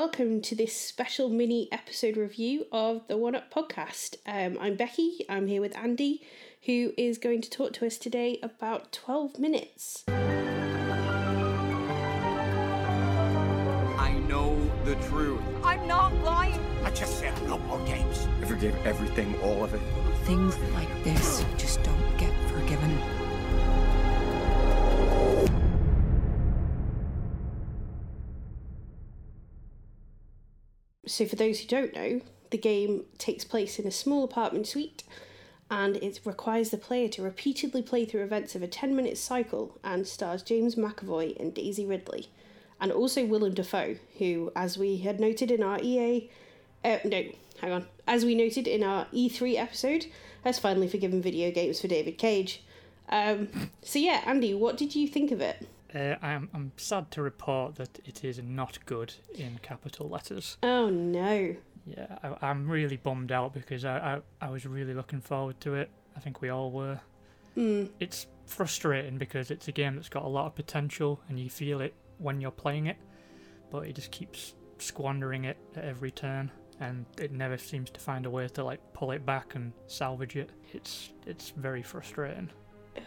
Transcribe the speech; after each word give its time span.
Hello 0.00 0.08
and 0.08 0.16
welcome 0.16 0.40
to 0.40 0.54
this 0.54 0.74
special 0.74 1.28
mini 1.28 1.68
episode 1.70 2.16
review 2.16 2.64
of 2.72 3.06
the 3.06 3.18
One 3.18 3.34
Up 3.34 3.52
podcast. 3.52 4.16
Um, 4.24 4.56
I'm 4.58 4.74
Becky, 4.74 5.26
I'm 5.28 5.46
here 5.46 5.60
with 5.60 5.76
Andy, 5.76 6.22
who 6.64 6.94
is 6.96 7.18
going 7.18 7.42
to 7.42 7.50
talk 7.50 7.74
to 7.74 7.86
us 7.86 7.98
today 7.98 8.38
about 8.42 8.92
12 8.92 9.38
minutes. 9.38 10.04
I 10.08 10.18
know 14.26 14.58
the 14.86 14.94
truth. 15.10 15.42
I'm 15.62 15.86
not 15.86 16.14
lying. 16.24 16.58
I 16.82 16.90
just 16.92 17.18
said 17.18 17.34
no 17.42 17.58
more 17.58 17.78
games. 17.80 18.26
I 18.40 18.46
forgive 18.46 18.74
everything, 18.86 19.38
all 19.42 19.62
of 19.62 19.74
it. 19.74 19.82
Things 20.24 20.56
like 20.72 21.04
this 21.04 21.44
just 21.58 21.82
don't 21.82 22.16
get 22.16 22.32
forgiven. 22.48 23.19
So, 31.20 31.26
for 31.26 31.36
those 31.36 31.60
who 31.60 31.66
don't 31.66 31.94
know, 31.94 32.22
the 32.48 32.56
game 32.56 33.04
takes 33.18 33.44
place 33.44 33.78
in 33.78 33.86
a 33.86 33.90
small 33.90 34.24
apartment 34.24 34.66
suite 34.66 35.04
and 35.70 35.96
it 35.96 36.18
requires 36.24 36.70
the 36.70 36.78
player 36.78 37.08
to 37.08 37.22
repeatedly 37.22 37.82
play 37.82 38.06
through 38.06 38.22
events 38.22 38.54
of 38.54 38.62
a 38.62 38.66
10 38.66 38.96
minute 38.96 39.18
cycle 39.18 39.78
and 39.84 40.06
stars 40.06 40.42
James 40.42 40.76
McAvoy 40.76 41.38
and 41.38 41.52
Daisy 41.52 41.84
Ridley, 41.84 42.30
and 42.80 42.90
also 42.90 43.26
Willem 43.26 43.52
Dafoe, 43.52 43.96
who, 44.16 44.50
as 44.56 44.78
we 44.78 44.96
had 44.96 45.20
noted 45.20 45.50
in 45.50 45.62
our 45.62 45.78
EA. 45.82 46.30
Uh, 46.82 46.96
no, 47.04 47.24
hang 47.60 47.72
on. 47.72 47.86
As 48.06 48.24
we 48.24 48.34
noted 48.34 48.66
in 48.66 48.82
our 48.82 49.04
E3 49.12 49.58
episode, 49.58 50.06
has 50.42 50.58
finally 50.58 50.88
forgiven 50.88 51.20
video 51.20 51.50
games 51.50 51.82
for 51.82 51.88
David 51.88 52.16
Cage. 52.16 52.62
Um, 53.10 53.48
so, 53.82 53.98
yeah, 53.98 54.22
Andy, 54.24 54.54
what 54.54 54.78
did 54.78 54.94
you 54.94 55.06
think 55.06 55.32
of 55.32 55.42
it? 55.42 55.68
Uh, 55.94 56.14
I'm, 56.22 56.48
I'm 56.54 56.72
sad 56.76 57.10
to 57.12 57.22
report 57.22 57.74
that 57.76 57.98
it 58.04 58.24
is 58.24 58.40
not 58.42 58.78
good 58.86 59.12
in 59.34 59.58
capital 59.62 60.08
letters. 60.08 60.56
Oh 60.62 60.88
no. 60.88 61.56
Yeah, 61.86 62.18
I, 62.22 62.48
I'm 62.50 62.68
really 62.68 62.96
bummed 62.96 63.32
out 63.32 63.54
because 63.54 63.84
I, 63.84 64.20
I, 64.40 64.46
I 64.46 64.50
was 64.50 64.66
really 64.66 64.94
looking 64.94 65.20
forward 65.20 65.60
to 65.62 65.74
it. 65.74 65.90
I 66.16 66.20
think 66.20 66.40
we 66.40 66.48
all 66.50 66.70
were. 66.70 67.00
Mm. 67.56 67.90
It's 67.98 68.26
frustrating 68.46 69.18
because 69.18 69.50
it's 69.50 69.66
a 69.68 69.72
game 69.72 69.96
that's 69.96 70.08
got 70.08 70.24
a 70.24 70.28
lot 70.28 70.46
of 70.46 70.54
potential 70.54 71.20
and 71.28 71.38
you 71.40 71.50
feel 71.50 71.80
it 71.80 71.94
when 72.18 72.40
you're 72.40 72.50
playing 72.50 72.86
it, 72.86 72.96
but 73.70 73.86
it 73.86 73.94
just 73.94 74.10
keeps 74.12 74.54
squandering 74.78 75.44
it 75.44 75.56
at 75.76 75.84
every 75.84 76.10
turn 76.10 76.50
and 76.80 77.04
it 77.18 77.32
never 77.32 77.58
seems 77.58 77.90
to 77.90 78.00
find 78.00 78.24
a 78.26 78.30
way 78.30 78.46
to 78.48 78.62
like 78.64 78.80
pull 78.92 79.10
it 79.10 79.26
back 79.26 79.54
and 79.54 79.72
salvage 79.86 80.36
it. 80.36 80.50
It's 80.72 81.10
it's 81.26 81.50
very 81.50 81.82
frustrating. 81.82 82.50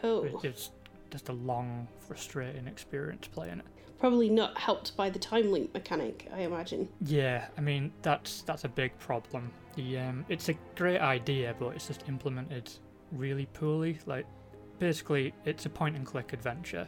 Oh. 0.03 0.23
It- 0.25 0.43
It's 0.43 0.71
just 1.13 1.29
a 1.29 1.33
long, 1.33 1.87
frustrating 2.07 2.67
experience 2.67 3.27
playing 3.27 3.59
it. 3.59 3.65
Probably 3.99 4.29
not 4.29 4.57
helped 4.57 4.97
by 4.97 5.11
the 5.11 5.19
time 5.19 5.51
loop 5.51 5.71
mechanic, 5.73 6.27
I 6.33 6.41
imagine. 6.41 6.89
Yeah, 7.05 7.45
I 7.55 7.61
mean 7.61 7.93
that's 8.01 8.41
that's 8.41 8.65
a 8.65 8.67
big 8.67 8.97
problem. 8.97 9.51
The 9.75 9.99
um, 9.99 10.25
it's 10.27 10.49
a 10.49 10.55
great 10.75 10.99
idea, 10.99 11.55
but 11.59 11.69
it's 11.69 11.87
just 11.87 12.09
implemented 12.09 12.69
really 13.11 13.45
poorly. 13.53 13.99
Like, 14.07 14.25
basically, 14.79 15.33
it's 15.45 15.67
a 15.67 15.69
point 15.69 15.95
and 15.95 16.05
click 16.05 16.33
adventure. 16.33 16.87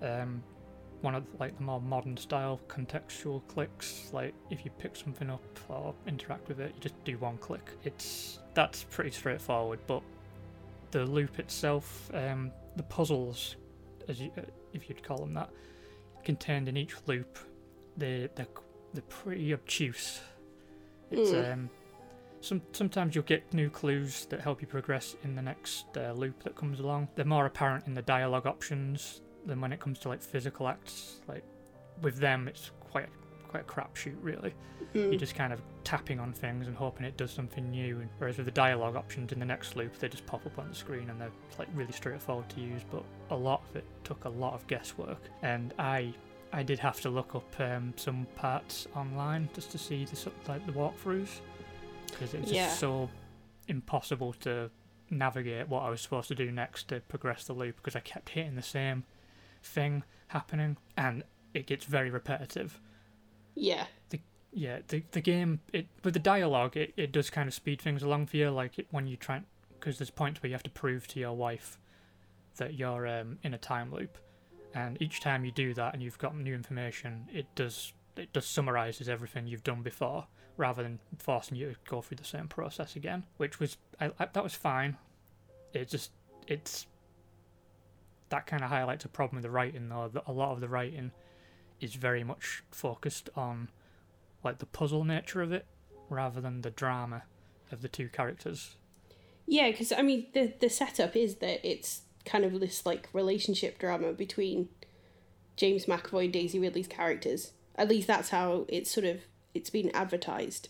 Um, 0.00 0.42
one 1.00 1.14
of 1.16 1.24
like 1.38 1.56
the 1.56 1.64
more 1.64 1.80
modern 1.80 2.16
style 2.16 2.60
contextual 2.68 3.42
clicks. 3.48 4.10
Like, 4.12 4.34
if 4.50 4.64
you 4.64 4.70
pick 4.78 4.94
something 4.94 5.28
up 5.28 5.42
or 5.68 5.94
interact 6.06 6.48
with 6.48 6.60
it, 6.60 6.72
you 6.76 6.80
just 6.80 7.04
do 7.04 7.18
one 7.18 7.38
click. 7.38 7.70
It's 7.82 8.38
that's 8.54 8.84
pretty 8.84 9.10
straightforward, 9.10 9.80
but 9.88 10.02
the 10.92 11.04
loop 11.04 11.38
itself, 11.38 12.10
um, 12.14 12.50
the 12.78 12.82
puzzles, 12.84 13.56
as 14.08 14.20
you, 14.20 14.30
uh, 14.38 14.42
if 14.72 14.88
you'd 14.88 15.02
call 15.02 15.18
them 15.18 15.34
that, 15.34 15.50
contained 16.24 16.68
in 16.68 16.76
each 16.76 16.94
loop, 17.06 17.38
they 17.96 18.28
they're, 18.34 18.46
they're 18.94 19.02
pretty 19.08 19.52
obtuse. 19.52 20.20
It's 21.10 21.30
Mm. 21.30 21.52
um, 21.52 21.70
some 22.40 22.62
sometimes 22.72 23.14
you'll 23.14 23.24
get 23.24 23.52
new 23.52 23.68
clues 23.68 24.26
that 24.26 24.40
help 24.40 24.60
you 24.60 24.68
progress 24.68 25.16
in 25.24 25.34
the 25.34 25.42
next 25.42 25.86
uh, 25.96 26.12
loop 26.12 26.42
that 26.44 26.54
comes 26.54 26.80
along. 26.80 27.08
They're 27.16 27.24
more 27.24 27.46
apparent 27.46 27.86
in 27.86 27.94
the 27.94 28.02
dialogue 28.02 28.46
options 28.46 29.22
than 29.46 29.60
when 29.60 29.72
it 29.72 29.80
comes 29.80 29.98
to 30.00 30.08
like 30.08 30.22
physical 30.22 30.68
acts. 30.68 31.20
Like 31.26 31.44
with 32.02 32.18
them, 32.18 32.46
it's 32.48 32.70
quite 32.80 33.08
quite 33.48 33.62
a 33.62 33.66
crapshoot 33.66 34.16
really. 34.22 34.54
Mm. 34.94 35.10
You're 35.10 35.16
just 35.20 35.34
kind 35.34 35.52
of 35.52 35.60
tapping 35.88 36.20
on 36.20 36.34
things 36.34 36.66
and 36.66 36.76
hoping 36.76 37.06
it 37.06 37.16
does 37.16 37.30
something 37.30 37.70
new. 37.70 38.00
And 38.00 38.10
whereas 38.18 38.36
with 38.36 38.44
the 38.44 38.52
dialogue 38.52 38.94
options 38.94 39.32
in 39.32 39.38
the 39.38 39.46
next 39.46 39.74
loop, 39.74 39.98
they 39.98 40.06
just 40.06 40.26
pop 40.26 40.44
up 40.44 40.58
on 40.58 40.68
the 40.68 40.74
screen 40.74 41.08
and 41.08 41.18
they're 41.18 41.30
like 41.58 41.68
really 41.74 41.92
straightforward 41.92 42.46
to 42.50 42.60
use. 42.60 42.82
But 42.90 43.02
a 43.30 43.34
lot 43.36 43.62
of 43.70 43.76
it 43.76 43.84
took 44.04 44.26
a 44.26 44.28
lot 44.28 44.52
of 44.52 44.66
guesswork, 44.66 45.22
and 45.42 45.72
I 45.78 46.12
I 46.52 46.62
did 46.62 46.78
have 46.78 47.00
to 47.00 47.08
look 47.08 47.34
up 47.34 47.58
um, 47.58 47.94
some 47.96 48.26
parts 48.36 48.86
online 48.94 49.48
just 49.54 49.70
to 49.72 49.78
see 49.78 50.04
the 50.04 50.30
like 50.46 50.66
the 50.66 50.72
walkthroughs 50.72 51.40
because 52.10 52.34
it 52.34 52.42
was 52.42 52.52
Yeah. 52.52 52.66
just 52.66 52.80
so 52.80 53.08
impossible 53.68 54.34
to 54.40 54.70
navigate 55.10 55.68
what 55.68 55.84
I 55.84 55.88
was 55.90 56.02
supposed 56.02 56.28
to 56.28 56.34
do 56.34 56.50
next 56.52 56.88
to 56.88 57.00
progress 57.00 57.44
the 57.44 57.54
loop 57.54 57.76
because 57.76 57.96
I 57.96 58.00
kept 58.00 58.28
hitting 58.28 58.56
the 58.56 58.62
same 58.62 59.04
thing 59.62 60.02
happening 60.28 60.76
and 60.98 61.22
it 61.54 61.66
gets 61.66 61.86
very 61.86 62.10
repetitive 62.10 62.78
Yeah. 63.54 63.86
Yeah 64.52 64.78
the 64.88 65.02
the 65.12 65.20
game 65.20 65.60
it 65.72 65.86
with 66.04 66.14
the 66.14 66.20
dialogue 66.20 66.76
it, 66.76 66.92
it 66.96 67.12
does 67.12 67.28
kind 67.28 67.48
of 67.48 67.54
speed 67.54 67.80
things 67.80 68.02
along 68.02 68.26
for 68.26 68.36
you 68.38 68.50
like 68.50 68.78
it, 68.78 68.86
when 68.90 69.06
you 69.06 69.16
try 69.16 69.40
because 69.78 69.98
there's 69.98 70.10
points 70.10 70.42
where 70.42 70.48
you 70.48 70.54
have 70.54 70.62
to 70.62 70.70
prove 70.70 71.06
to 71.06 71.20
your 71.20 71.32
wife 71.32 71.78
that 72.56 72.74
you're 72.74 73.06
um, 73.06 73.38
in 73.42 73.54
a 73.54 73.58
time 73.58 73.92
loop. 73.92 74.18
And 74.74 75.00
each 75.00 75.20
time 75.20 75.44
you 75.44 75.52
do 75.52 75.72
that 75.74 75.94
and 75.94 76.02
you've 76.02 76.18
got 76.18 76.36
new 76.36 76.54
information 76.54 77.26
it 77.32 77.46
does 77.54 77.92
it 78.16 78.32
does 78.32 78.46
summarizes 78.46 79.08
everything 79.08 79.46
you've 79.46 79.64
done 79.64 79.82
before 79.82 80.26
rather 80.56 80.82
than 80.82 80.98
forcing 81.18 81.56
you 81.56 81.70
to 81.70 81.76
go 81.88 82.02
through 82.02 82.16
the 82.16 82.24
same 82.24 82.48
process 82.48 82.96
again 82.96 83.24
which 83.36 83.60
was 83.60 83.78
I, 84.00 84.10
I, 84.18 84.26
that 84.26 84.42
was 84.42 84.54
fine. 84.54 84.96
It 85.72 85.88
just 85.88 86.10
it's 86.46 86.86
that 88.28 88.46
kind 88.46 88.62
of 88.62 88.68
highlights 88.68 89.04
a 89.04 89.08
problem 89.08 89.36
with 89.36 89.44
the 89.44 89.50
writing 89.50 89.88
though. 89.88 90.10
That 90.12 90.24
a 90.26 90.32
lot 90.32 90.52
of 90.52 90.60
the 90.60 90.68
writing 90.68 91.12
is 91.80 91.94
very 91.94 92.24
much 92.24 92.62
focused 92.70 93.30
on 93.36 93.70
like 94.44 94.58
the 94.58 94.66
puzzle 94.66 95.04
nature 95.04 95.42
of 95.42 95.52
it 95.52 95.66
rather 96.08 96.40
than 96.40 96.62
the 96.62 96.70
drama 96.70 97.22
of 97.70 97.82
the 97.82 97.88
two 97.88 98.08
characters. 98.08 98.76
Yeah, 99.46 99.70
because 99.70 99.92
I 99.92 100.02
mean, 100.02 100.26
the 100.34 100.52
the 100.58 100.68
setup 100.68 101.16
is 101.16 101.36
that 101.36 101.66
it's 101.66 102.02
kind 102.24 102.44
of 102.44 102.60
this 102.60 102.84
like 102.84 103.08
relationship 103.12 103.78
drama 103.78 104.12
between 104.12 104.68
James 105.56 105.86
McAvoy 105.86 106.24
and 106.24 106.32
Daisy 106.32 106.58
Ridley's 106.58 106.86
characters. 106.86 107.52
At 107.74 107.88
least 107.88 108.06
that's 108.06 108.30
how 108.30 108.66
it's 108.68 108.90
sort 108.90 109.06
of 109.06 109.22
it's 109.54 109.70
been 109.70 109.90
advertised. 109.94 110.68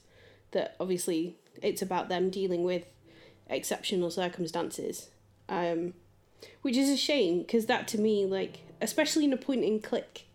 That 0.52 0.76
obviously 0.78 1.36
it's 1.60 1.82
about 1.82 2.08
them 2.08 2.30
dealing 2.30 2.62
with 2.62 2.84
exceptional 3.48 4.10
circumstances, 4.10 5.08
um, 5.48 5.94
which 6.62 6.76
is 6.76 6.88
a 6.88 6.96
shame 6.96 7.40
because 7.40 7.66
that 7.66 7.88
to 7.88 8.00
me, 8.00 8.26
like 8.26 8.60
especially 8.80 9.24
in 9.24 9.32
a 9.32 9.36
point 9.36 9.64
and 9.64 9.82
click 9.82 10.26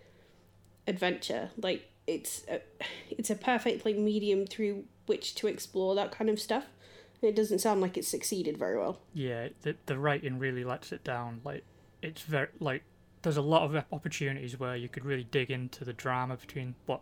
adventure, 0.88 1.52
like 1.58 1.90
it's 2.08 2.44
a, 2.50 2.62
it's 3.10 3.30
a 3.30 3.36
perfect 3.36 3.86
like 3.86 3.98
medium 3.98 4.46
through 4.46 4.86
which 5.06 5.36
to 5.36 5.48
explore 5.48 5.96
that 5.96 6.12
kind 6.12 6.30
of 6.30 6.40
stuff. 6.40 6.66
It 7.22 7.36
doesn't 7.36 7.60
sound 7.60 7.80
like 7.80 7.98
it's 7.98 8.08
succeeded 8.08 8.58
very 8.58 8.78
well. 8.78 9.00
Yeah, 9.14 9.50
the 9.62 9.76
the 9.86 9.98
writing 9.98 10.40
really 10.40 10.64
lets 10.64 10.92
it 10.92 11.04
down. 11.04 11.42
Like 11.44 11.64
it's 12.02 12.22
very 12.22 12.50
like 12.60 12.84
there's 13.22 13.38
a 13.38 13.42
lot 13.42 13.64
of 13.64 13.86
opportunities 13.92 14.60
where 14.60 14.76
you 14.76 14.90
could 14.90 15.06
really 15.06 15.24
dig 15.24 15.50
into 15.50 15.86
the 15.86 15.94
drama 15.94 16.36
between 16.36 16.76
what 16.86 17.02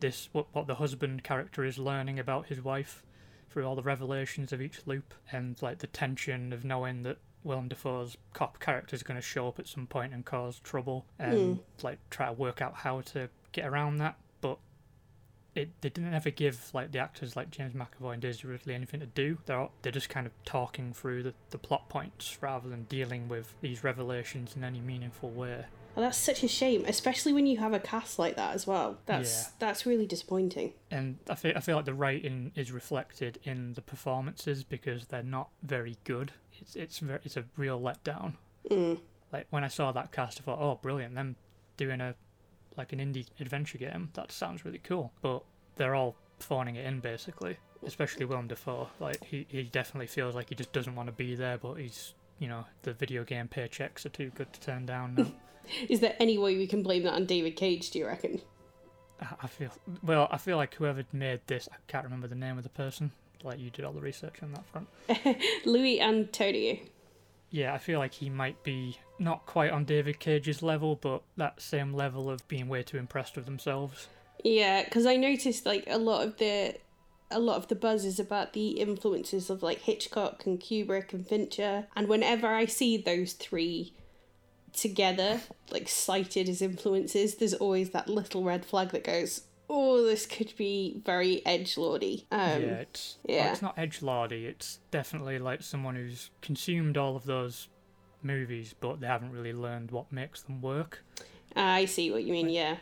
this 0.00 0.30
what 0.32 0.46
what 0.52 0.66
the 0.66 0.76
husband 0.76 1.22
character 1.22 1.64
is 1.64 1.78
learning 1.78 2.18
about 2.18 2.46
his 2.46 2.62
wife 2.62 3.04
through 3.50 3.66
all 3.66 3.76
the 3.76 3.82
revelations 3.82 4.52
of 4.52 4.62
each 4.62 4.86
loop 4.86 5.12
and 5.32 5.60
like 5.60 5.78
the 5.78 5.86
tension 5.88 6.52
of 6.52 6.64
knowing 6.64 7.02
that 7.02 7.18
Willem 7.42 7.68
Dafoe's 7.68 8.16
cop 8.32 8.60
character 8.60 8.94
is 8.94 9.02
going 9.02 9.16
to 9.16 9.22
show 9.26 9.48
up 9.48 9.58
at 9.58 9.66
some 9.66 9.86
point 9.86 10.12
and 10.12 10.24
cause 10.24 10.60
trouble 10.60 11.06
and 11.18 11.56
hmm. 11.56 11.62
like 11.82 11.98
try 12.10 12.26
to 12.26 12.32
work 12.32 12.62
out 12.62 12.74
how 12.74 13.00
to 13.00 13.28
get 13.52 13.66
around 13.66 13.96
that 13.98 14.16
it 15.54 15.68
they 15.80 15.88
didn't 15.88 16.14
ever 16.14 16.30
give 16.30 16.70
like 16.72 16.92
the 16.92 16.98
actors 16.98 17.36
like 17.36 17.50
James 17.50 17.74
McAvoy 17.74 18.14
and 18.14 18.22
Daisy 18.22 18.46
Ridley 18.46 18.74
anything 18.74 19.00
to 19.00 19.06
do. 19.06 19.38
They're 19.46 19.68
they're 19.82 19.92
just 19.92 20.08
kind 20.08 20.26
of 20.26 20.32
talking 20.44 20.92
through 20.92 21.22
the, 21.24 21.34
the 21.50 21.58
plot 21.58 21.88
points 21.88 22.38
rather 22.40 22.68
than 22.68 22.84
dealing 22.84 23.28
with 23.28 23.54
these 23.60 23.82
revelations 23.84 24.56
in 24.56 24.64
any 24.64 24.80
meaningful 24.80 25.30
way. 25.30 25.64
And 25.96 26.04
that's 26.04 26.18
such 26.18 26.44
a 26.44 26.48
shame, 26.48 26.84
especially 26.86 27.32
when 27.32 27.46
you 27.46 27.58
have 27.58 27.72
a 27.72 27.80
cast 27.80 28.16
like 28.18 28.36
that 28.36 28.54
as 28.54 28.64
well. 28.64 28.98
That's 29.06 29.42
Yeah. 29.42 29.48
that's 29.58 29.86
really 29.86 30.06
disappointing. 30.06 30.72
And 30.90 31.18
I 31.28 31.34
feel 31.34 31.52
I 31.56 31.60
feel 31.60 31.76
like 31.76 31.84
the 31.84 31.94
writing 31.94 32.52
is 32.54 32.70
reflected 32.70 33.40
in 33.42 33.74
the 33.74 33.82
performances 33.82 34.62
because 34.62 35.06
they're 35.06 35.22
not 35.24 35.50
very 35.62 35.96
good. 36.04 36.32
It's 36.60 36.76
it's 36.76 36.98
very, 37.00 37.18
it's 37.24 37.36
a 37.36 37.44
real 37.56 37.80
letdown. 37.80 38.34
Mm. 38.70 39.00
Like 39.32 39.46
when 39.50 39.64
I 39.64 39.68
saw 39.68 39.90
that 39.92 40.12
cast, 40.12 40.40
I 40.40 40.44
thought, 40.44 40.58
oh, 40.60 40.78
brilliant! 40.80 41.14
Them 41.14 41.36
doing 41.76 42.00
a 42.00 42.14
like 42.76 42.92
an 42.92 42.98
indie 42.98 43.26
adventure 43.40 43.78
game. 43.78 44.10
That 44.14 44.32
sounds 44.32 44.64
really 44.64 44.80
cool. 44.82 45.12
But 45.22 45.42
they're 45.76 45.94
all 45.94 46.16
phoning 46.38 46.76
it 46.76 46.86
in 46.86 47.00
basically. 47.00 47.56
Especially 47.86 48.24
Willem 48.24 48.48
Dafoe. 48.48 48.88
Like 48.98 49.24
he, 49.24 49.46
he 49.48 49.62
definitely 49.64 50.06
feels 50.06 50.34
like 50.34 50.48
he 50.50 50.54
just 50.54 50.72
doesn't 50.72 50.94
want 50.94 51.08
to 51.08 51.12
be 51.12 51.34
there, 51.34 51.58
but 51.58 51.74
he's 51.74 52.14
you 52.38 52.48
know 52.48 52.64
the 52.82 52.92
video 52.92 53.24
game 53.24 53.48
paychecks 53.48 54.04
are 54.06 54.10
too 54.10 54.30
good 54.34 54.52
to 54.52 54.60
turn 54.60 54.86
down 54.86 55.14
now. 55.14 55.26
Is 55.88 56.00
there 56.00 56.16
any 56.18 56.38
way 56.38 56.56
we 56.56 56.66
can 56.66 56.82
blame 56.82 57.02
that 57.04 57.12
on 57.12 57.26
David 57.26 57.56
Cage? 57.56 57.90
Do 57.90 57.98
you 57.98 58.06
reckon? 58.06 58.40
I- 59.42 59.46
feel 59.46 59.70
well. 60.02 60.28
I 60.30 60.38
feel 60.38 60.56
like 60.56 60.74
whoever 60.74 61.04
made 61.12 61.40
this, 61.46 61.68
I 61.70 61.76
can't 61.88 62.04
remember 62.04 62.26
the 62.26 62.34
name 62.34 62.56
of 62.56 62.64
the 62.64 62.70
person. 62.70 63.12
Like 63.42 63.58
you 63.58 63.70
did 63.70 63.84
all 63.84 63.92
the 63.92 64.00
research 64.00 64.42
on 64.42 64.52
that 64.52 64.64
front. 64.66 65.38
Louis 65.66 66.00
Antonio. 66.00 66.78
Yeah, 67.50 67.74
I 67.74 67.78
feel 67.78 67.98
like 67.98 68.14
he 68.14 68.30
might 68.30 68.62
be 68.62 68.98
not 69.18 69.44
quite 69.46 69.70
on 69.70 69.84
David 69.84 70.20
Cage's 70.20 70.62
level, 70.62 70.96
but 70.96 71.22
that 71.36 71.60
same 71.60 71.92
level 71.92 72.30
of 72.30 72.46
being 72.48 72.68
way 72.68 72.82
too 72.82 72.96
impressed 72.96 73.36
with 73.36 73.44
themselves. 73.44 74.08
Yeah, 74.44 74.84
because 74.84 75.04
I 75.06 75.16
noticed 75.16 75.66
like 75.66 75.84
a 75.86 75.98
lot 75.98 76.26
of 76.26 76.38
the 76.38 76.76
a 77.32 77.38
lot 77.38 77.56
of 77.56 77.68
the 77.68 77.76
buzz 77.76 78.04
is 78.04 78.18
about 78.18 78.52
the 78.52 78.70
influences 78.70 79.50
of 79.50 79.62
like 79.62 79.82
Hitchcock 79.82 80.44
and 80.46 80.60
Kubrick 80.60 81.12
and 81.12 81.26
Fincher, 81.26 81.86
and 81.96 82.08
whenever 82.08 82.46
I 82.46 82.66
see 82.66 82.96
those 82.96 83.32
three 83.34 83.94
together, 84.72 85.40
like 85.70 85.88
cited 85.88 86.48
as 86.48 86.62
influences, 86.62 87.36
there's 87.36 87.54
always 87.54 87.90
that 87.90 88.08
little 88.08 88.44
red 88.44 88.64
flag 88.64 88.90
that 88.90 89.04
goes, 89.04 89.42
"Oh, 89.70 90.04
this 90.04 90.26
could 90.26 90.52
be 90.56 91.00
very 91.04 91.44
edge 91.46 91.78
lordy." 91.78 92.26
Um, 92.30 92.62
yeah, 92.62 92.74
it's 92.80 93.18
well, 93.22 93.52
it's 93.52 93.62
not 93.62 93.78
edge 93.78 94.02
lordy. 94.02 94.46
It's 94.46 94.80
definitely 94.90 95.38
like 95.38 95.62
someone 95.62 95.94
who's 95.94 96.30
consumed 96.42 96.98
all 96.98 97.16
of 97.16 97.24
those 97.24 97.68
movies, 98.22 98.74
but 98.78 99.00
they 99.00 99.06
haven't 99.06 99.30
really 99.32 99.52
learned 99.52 99.90
what 99.92 100.10
makes 100.12 100.42
them 100.42 100.60
work. 100.60 101.04
I 101.56 101.84
see 101.84 102.10
what 102.10 102.24
you 102.24 102.32
mean. 102.32 102.48
Yeah, 102.50 102.76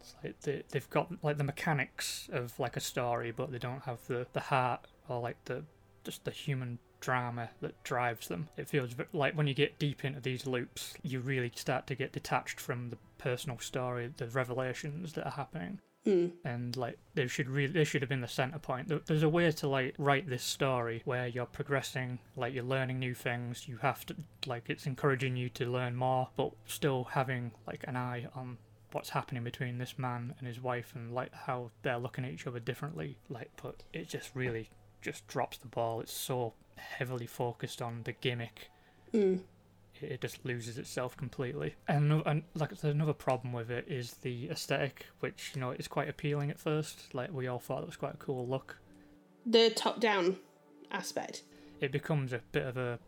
It's 0.00 0.14
like 0.22 0.40
they, 0.42 0.62
they've 0.70 0.90
got 0.90 1.12
like 1.24 1.38
the 1.38 1.44
mechanics 1.44 2.28
of 2.32 2.58
like 2.60 2.76
a 2.76 2.80
story, 2.80 3.30
but 3.32 3.50
they 3.50 3.58
don't 3.58 3.82
have 3.84 4.06
the 4.06 4.26
the 4.32 4.40
heart 4.40 4.86
or 5.08 5.20
like 5.20 5.42
the 5.46 5.64
just 6.04 6.24
the 6.24 6.30
human 6.30 6.78
drama 7.00 7.50
that 7.60 7.82
drives 7.84 8.28
them. 8.28 8.48
It 8.56 8.68
feels 8.68 8.94
like 9.12 9.36
when 9.36 9.46
you 9.46 9.54
get 9.54 9.78
deep 9.78 10.04
into 10.04 10.20
these 10.20 10.46
loops, 10.46 10.94
you 11.02 11.20
really 11.20 11.52
start 11.54 11.86
to 11.88 11.94
get 11.94 12.12
detached 12.12 12.60
from 12.60 12.90
the 12.90 12.98
personal 13.18 13.58
story, 13.58 14.12
the 14.16 14.26
revelations 14.28 15.12
that 15.14 15.24
are 15.26 15.32
happening. 15.32 15.80
Mm. 16.08 16.32
And 16.44 16.76
like 16.76 16.98
they 17.14 17.26
should 17.26 17.48
really, 17.48 17.72
they 17.72 17.84
should 17.84 18.00
have 18.00 18.08
been 18.08 18.22
the 18.22 18.28
center 18.28 18.58
point. 18.58 18.90
There's 19.06 19.22
a 19.22 19.28
way 19.28 19.50
to 19.50 19.68
like 19.68 19.94
write 19.98 20.28
this 20.28 20.42
story 20.42 21.02
where 21.04 21.26
you're 21.26 21.46
progressing, 21.46 22.18
like 22.34 22.54
you're 22.54 22.64
learning 22.64 22.98
new 22.98 23.14
things. 23.14 23.68
You 23.68 23.76
have 23.78 24.06
to 24.06 24.16
like 24.46 24.64
it's 24.68 24.86
encouraging 24.86 25.36
you 25.36 25.50
to 25.50 25.66
learn 25.66 25.96
more, 25.96 26.28
but 26.36 26.52
still 26.66 27.04
having 27.04 27.52
like 27.66 27.84
an 27.86 27.96
eye 27.96 28.26
on 28.34 28.56
what's 28.92 29.10
happening 29.10 29.44
between 29.44 29.76
this 29.76 29.98
man 29.98 30.34
and 30.38 30.48
his 30.48 30.62
wife 30.62 30.92
and 30.94 31.12
like 31.12 31.32
how 31.34 31.70
they're 31.82 31.98
looking 31.98 32.24
at 32.24 32.30
each 32.30 32.46
other 32.46 32.58
differently 32.58 33.18
like 33.28 33.50
but 33.62 33.82
it 33.92 34.08
just 34.08 34.30
really 34.34 34.70
just 35.02 35.26
drops 35.26 35.58
the 35.58 35.66
ball 35.66 36.00
it's 36.00 36.10
so 36.10 36.54
heavily 36.76 37.26
focused 37.26 37.82
on 37.82 38.00
the 38.04 38.12
gimmick 38.12 38.70
it, 39.12 39.40
it 40.02 40.20
just 40.20 40.44
loses 40.44 40.78
itself 40.78 41.16
completely 41.16 41.74
and, 41.86 42.22
and 42.26 42.42
like 42.54 42.70
there's 42.70 42.84
another 42.84 43.12
problem 43.12 43.52
with 43.52 43.70
it 43.70 43.84
is 43.88 44.14
the 44.22 44.48
aesthetic 44.50 45.06
which 45.20 45.52
you 45.54 45.60
know 45.60 45.70
is 45.70 45.88
quite 45.88 46.08
appealing 46.08 46.50
at 46.50 46.58
first 46.58 47.14
like 47.14 47.32
we 47.32 47.46
all 47.46 47.58
thought 47.58 47.82
it 47.82 47.86
was 47.86 47.96
quite 47.96 48.14
a 48.14 48.18
cool 48.18 48.46
look 48.46 48.78
the 49.46 49.70
top 49.70 50.00
down 50.00 50.36
aspect. 50.90 51.42
it 51.80 51.92
becomes 51.92 52.32
a 52.32 52.40
bit 52.52 52.66
of 52.66 52.76
a, 52.76 52.98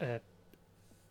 a 0.00 0.20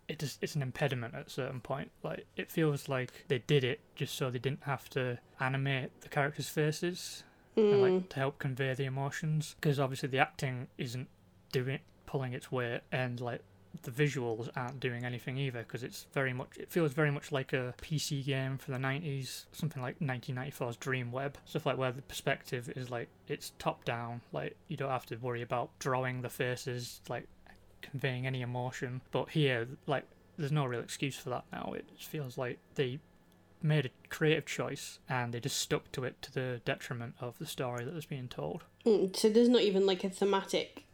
it 0.07 0.19
just 0.19 0.41
it's 0.41 0.55
an 0.55 0.61
impediment 0.61 1.13
at 1.13 1.27
a 1.27 1.29
certain 1.29 1.59
point. 1.59 1.91
Like 2.03 2.25
it 2.35 2.51
feels 2.51 2.89
like 2.89 3.25
they 3.27 3.39
did 3.39 3.63
it 3.63 3.79
just 3.95 4.15
so 4.15 4.29
they 4.29 4.39
didn't 4.39 4.63
have 4.63 4.89
to 4.91 5.19
animate 5.39 6.01
the 6.01 6.09
characters' 6.09 6.49
faces 6.49 7.23
and 7.55 7.81
like 7.81 7.91
mm. 7.91 8.09
to 8.09 8.15
help 8.17 8.39
convey 8.39 8.73
the 8.73 8.85
emotions. 8.85 9.55
Because 9.59 9.79
obviously 9.79 10.09
the 10.09 10.19
acting 10.19 10.67
isn't 10.77 11.07
doing 11.51 11.79
pulling 12.05 12.33
its 12.33 12.51
weight, 12.51 12.81
and 12.91 13.19
like 13.19 13.41
the 13.81 13.91
visuals 13.91 14.49
aren't 14.55 14.79
doing 14.79 15.03
anything 15.03 15.37
either. 15.37 15.59
Because 15.59 15.83
it's 15.83 16.05
very 16.13 16.33
much 16.33 16.57
it 16.57 16.69
feels 16.69 16.93
very 16.93 17.11
much 17.11 17.31
like 17.31 17.53
a 17.53 17.73
PC 17.81 18.25
game 18.25 18.57
from 18.57 18.73
the 18.73 18.79
90s, 18.79 19.45
something 19.51 19.81
like 19.81 19.99
1994's 19.99 20.77
Dreamweb. 20.77 21.33
Stuff 21.45 21.65
like 21.65 21.77
where 21.77 21.91
the 21.91 22.01
perspective 22.03 22.71
is 22.75 22.89
like 22.89 23.09
it's 23.27 23.53
top 23.59 23.83
down. 23.85 24.21
Like 24.31 24.55
you 24.67 24.77
don't 24.77 24.91
have 24.91 25.05
to 25.07 25.15
worry 25.17 25.41
about 25.41 25.71
drawing 25.79 26.21
the 26.21 26.29
faces 26.29 27.01
like 27.09 27.27
conveying 27.83 28.25
any 28.25 28.41
emotion. 28.41 29.01
But 29.11 29.29
here, 29.29 29.67
like, 29.85 30.05
there's 30.37 30.51
no 30.51 30.65
real 30.65 30.79
excuse 30.79 31.15
for 31.15 31.29
that 31.29 31.43
now. 31.51 31.73
It 31.75 31.85
feels 31.99 32.37
like 32.37 32.57
they 32.75 32.99
made 33.61 33.85
a 33.85 33.89
creative 34.09 34.45
choice 34.45 34.99
and 35.07 35.33
they 35.33 35.39
just 35.39 35.57
stuck 35.57 35.91
to 35.93 36.03
it 36.03 36.21
to 36.21 36.33
the 36.33 36.61
detriment 36.65 37.13
of 37.21 37.37
the 37.37 37.45
story 37.45 37.85
that 37.85 37.93
was 37.93 38.05
being 38.05 38.27
told. 38.27 38.63
Mm, 38.85 39.15
so 39.15 39.29
there's 39.29 39.49
not 39.49 39.61
even 39.61 39.85
like 39.85 40.03
a 40.03 40.09
thematic 40.09 40.85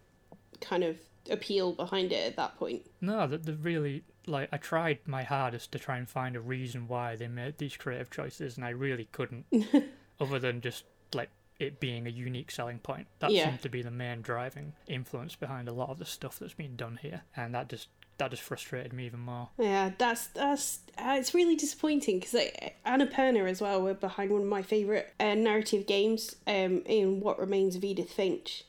kind 0.62 0.84
of 0.84 0.98
appeal 1.30 1.74
behind 1.74 2.12
it 2.12 2.26
at 2.28 2.36
that 2.38 2.58
point. 2.58 2.90
No, 3.02 3.28
that 3.28 3.46
the 3.46 3.54
really 3.54 4.04
like 4.28 4.50
I 4.52 4.58
tried 4.58 5.00
my 5.06 5.24
hardest 5.24 5.72
to 5.72 5.80
try 5.80 5.98
and 5.98 6.08
find 6.08 6.36
a 6.36 6.42
reason 6.42 6.88
why 6.88 7.16
they 7.16 7.28
made 7.28 7.58
these 7.58 7.78
creative 7.78 8.10
choices, 8.10 8.58
and 8.58 8.66
I 8.66 8.70
really 8.70 9.08
couldn't, 9.12 9.46
other 10.20 10.40
than 10.40 10.62
just 10.62 10.84
like 11.14 11.30
it 11.60 11.80
being 11.80 12.08
a 12.08 12.10
unique 12.12 12.52
selling 12.52 12.80
point. 12.80 13.08
That 13.20 13.32
Yeah. 13.32 13.46
seemed 13.50 13.62
to 13.64 13.70
be 13.70 13.82
the 13.82 13.92
main 13.92 14.22
driving 14.22 14.74
influence 14.88 15.36
behind 15.36 15.68
a 15.68 15.74
lot 15.74 15.90
of 15.90 16.00
the 16.00 16.06
stuff 16.06 16.40
that's 16.40 16.54
being 16.54 16.76
done 16.76 17.00
here, 17.02 17.24
and 17.36 17.54
that 17.56 17.70
just 17.70 17.88
that 18.18 18.32
just 18.32 18.44
frustrated 18.44 18.92
me 18.92 19.06
even 19.06 19.22
more. 19.22 19.50
Yeah, 19.58 19.92
that's 19.98 20.28
that's 20.28 20.80
uh, 20.98 21.16
it's 21.18 21.34
really 21.34 21.56
disappointing 21.56 22.20
because 22.20 22.34
like, 22.34 22.78
Annapurna 22.86 23.50
as 23.50 23.62
well 23.62 23.82
were 23.82 23.94
behind 23.94 24.32
one 24.32 24.42
of 24.42 24.48
my 24.48 24.62
favorite 24.62 25.14
uh, 25.20 25.36
narrative 25.36 25.86
games, 25.88 26.36
um, 26.46 26.82
in 26.86 27.22
What 27.22 27.40
Remains 27.40 27.76
of 27.78 27.84
Edith 27.84 28.12
Finch, 28.12 28.66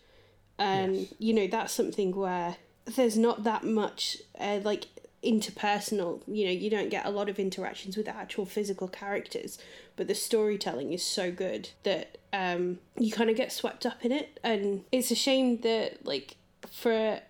and 0.60 0.94
Yes. 0.96 1.14
you 1.18 1.34
know 1.34 1.46
that's 1.48 1.72
something 1.72 2.14
where 2.14 2.56
there's 2.84 3.16
not 3.18 3.42
that 3.44 3.64
much 3.64 4.18
uh, 4.38 4.60
like 4.62 4.86
interpersonal. 5.24 6.22
You 6.26 6.46
know, 6.46 6.52
you 6.52 6.70
don't 6.70 6.88
get 6.90 7.04
a 7.06 7.10
lot 7.10 7.28
of 7.28 7.38
interactions 7.38 7.96
with 7.96 8.08
actual 8.08 8.46
physical 8.46 8.86
characters, 8.88 9.58
but 9.96 10.06
the 10.06 10.14
storytelling 10.14 10.92
is 10.92 11.02
so 11.02 11.30
good 11.32 11.70
that 11.82 12.19
um, 12.32 12.79
you 12.96 13.10
kind 13.12 13.29
of 13.31 13.36
get 13.36 13.52
swept 13.52 13.84
up 13.86 14.05
in 14.05 14.12
it, 14.12 14.38
and 14.44 14.84
it's 14.93 15.10
a 15.10 15.14
shame 15.17 15.58
that 15.62 16.05
like 16.06 16.36
for 16.70 17.20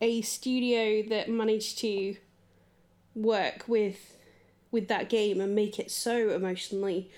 a 0.00 0.22
studio 0.22 1.02
that 1.08 1.28
managed 1.28 1.78
to 1.78 2.16
work 3.14 3.64
with 3.66 4.16
with 4.70 4.88
that 4.88 5.08
game 5.08 5.40
and 5.40 5.54
make 5.54 5.78
it 5.78 5.90
so 5.90 6.30
emotionally 6.30 7.10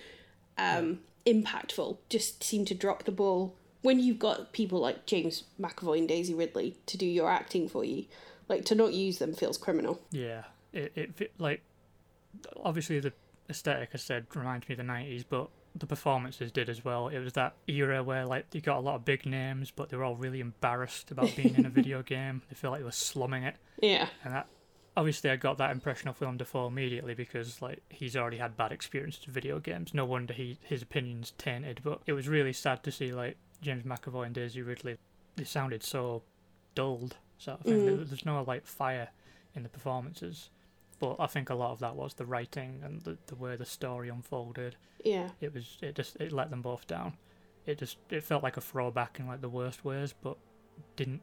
um, 0.59 0.99
impactful 1.27 1.99
just 2.09 2.43
seem 2.43 2.65
to 2.65 2.75
drop 2.75 3.05
the 3.05 3.13
ball 3.13 3.55
when 3.83 4.01
you've 4.01 4.19
got 4.19 4.53
people 4.53 4.81
like 4.81 5.07
James 5.07 5.45
McAvoy 5.61 5.99
and 5.99 6.09
Daisy 6.09 6.35
Ridley 6.35 6.77
to 6.87 6.97
do 6.97 7.07
your 7.07 7.31
acting 7.31 7.69
for 7.69 7.85
you 7.85 8.07
like 8.49 8.65
to 8.67 8.75
not 8.75 8.93
use 8.93 9.19
them 9.19 9.35
feels 9.35 9.59
criminal 9.59 10.01
Yeah, 10.11 10.45
it 10.73 10.93
it 10.95 11.33
like 11.39 11.63
obviously 12.63 13.01
the 13.01 13.13
aesthetic 13.49 13.91
I 13.95 13.99
said 13.99 14.27
reminds 14.35 14.69
me 14.69 14.75
of 14.75 14.79
the 14.79 14.85
nineties, 14.85 15.25
but 15.25 15.49
the 15.75 15.87
performances 15.87 16.53
did 16.53 16.69
as 16.69 16.85
well. 16.85 17.09
It 17.09 17.19
was 17.19 17.33
that 17.35 17.55
era 17.67 18.03
where 18.03 18.27
like 18.27 18.47
you 18.53 18.61
got 18.61 18.79
a 18.79 18.81
lot 18.81 18.97
of 18.97 19.05
big 19.05 19.27
names, 19.27 19.71
but 19.71 19.89
they 19.89 19.97
were 19.97 20.05
all 20.05 20.17
really 20.17 20.41
embarrassed 20.41 21.11
about 21.11 21.35
being 21.37 21.55
in 21.55 21.67
a 21.67 21.71
video 21.71 22.03
game. 22.15 22.43
They 22.49 22.55
feel 22.55 22.71
like 22.71 22.81
they 22.81 22.85
were 22.85 22.93
slumming 22.93 23.45
it, 23.45 23.57
yeah 23.81 24.09
and 24.25 24.35
that 24.35 24.47
obviously 24.97 25.31
I 25.31 25.37
got 25.37 25.59
that 25.59 25.71
impression 25.71 26.09
of 26.09 26.21
Willem 26.21 26.37
Dafoe 26.37 26.67
immediately 26.67 27.15
because 27.15 27.63
like 27.63 27.83
he's 27.89 28.17
already 28.17 28.39
had 28.39 28.57
bad 28.57 28.73
experiences 28.73 29.27
with 29.27 29.35
video 29.35 29.59
games. 29.59 29.95
No 29.95 30.05
wonder 30.05 30.35
he 30.35 30.59
his 30.63 30.83
opinions 30.83 31.33
tainted. 31.39 31.81
But 31.83 32.01
it 32.07 32.13
was 32.13 32.29
really 32.29 32.53
sad 32.53 32.83
to 32.85 32.93
see 32.93 33.13
like 33.13 33.37
James 33.63 33.85
McAvoy 33.85 34.27
and 34.27 34.35
Daisy 34.35 34.61
Ridley. 34.63 34.99
They 35.37 35.45
sounded 35.45 35.83
so 35.83 36.23
dulled, 36.75 37.17
sort 37.39 37.61
of 37.61 37.65
thing. 37.67 37.81
Mm. 37.81 37.85
There- 37.87 38.05
There's 38.05 38.27
no 38.27 38.43
like 38.47 38.67
fire 38.67 39.09
in 39.55 39.63
the 39.63 39.69
performances. 39.71 40.51
But 40.99 41.17
I 41.19 41.27
think 41.27 41.51
a 41.51 41.55
lot 41.55 41.73
of 41.73 41.81
that 41.81 41.97
was 41.97 42.15
the 42.15 42.25
writing 42.27 42.81
and 42.85 43.01
the, 43.03 43.17
the 43.27 43.35
way 43.35 43.57
the 43.57 43.65
story 43.65 44.09
unfolded. 44.09 44.77
yeah 45.05 45.31
It 45.41 45.53
was 45.55 45.79
it 45.83 45.95
just 45.97 46.17
it 46.21 46.31
let 46.33 46.51
them 46.51 46.63
both 46.63 46.87
down. 46.87 47.15
It 47.67 47.79
just 47.79 47.97
it 48.11 48.23
felt 48.25 48.43
like 48.43 48.57
a 48.57 48.61
throwback 48.61 49.19
in 49.19 49.27
like 49.27 49.41
the 49.41 49.49
worst 49.49 49.85
ways, 49.85 50.13
but 50.23 50.37
didn't. 50.97 51.23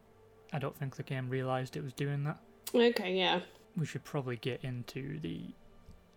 I 0.51 0.60
don't 0.60 0.75
think 0.75 0.96
the 0.96 1.03
game 1.03 1.29
realized 1.29 1.77
it 1.77 1.84
was 1.84 1.93
doing 1.93 2.24
that 2.24 2.39
okay 2.74 3.15
yeah 3.15 3.39
we 3.77 3.86
should 3.86 4.03
probably 4.03 4.36
get 4.38 4.63
into 4.63 5.19
the 5.19 5.41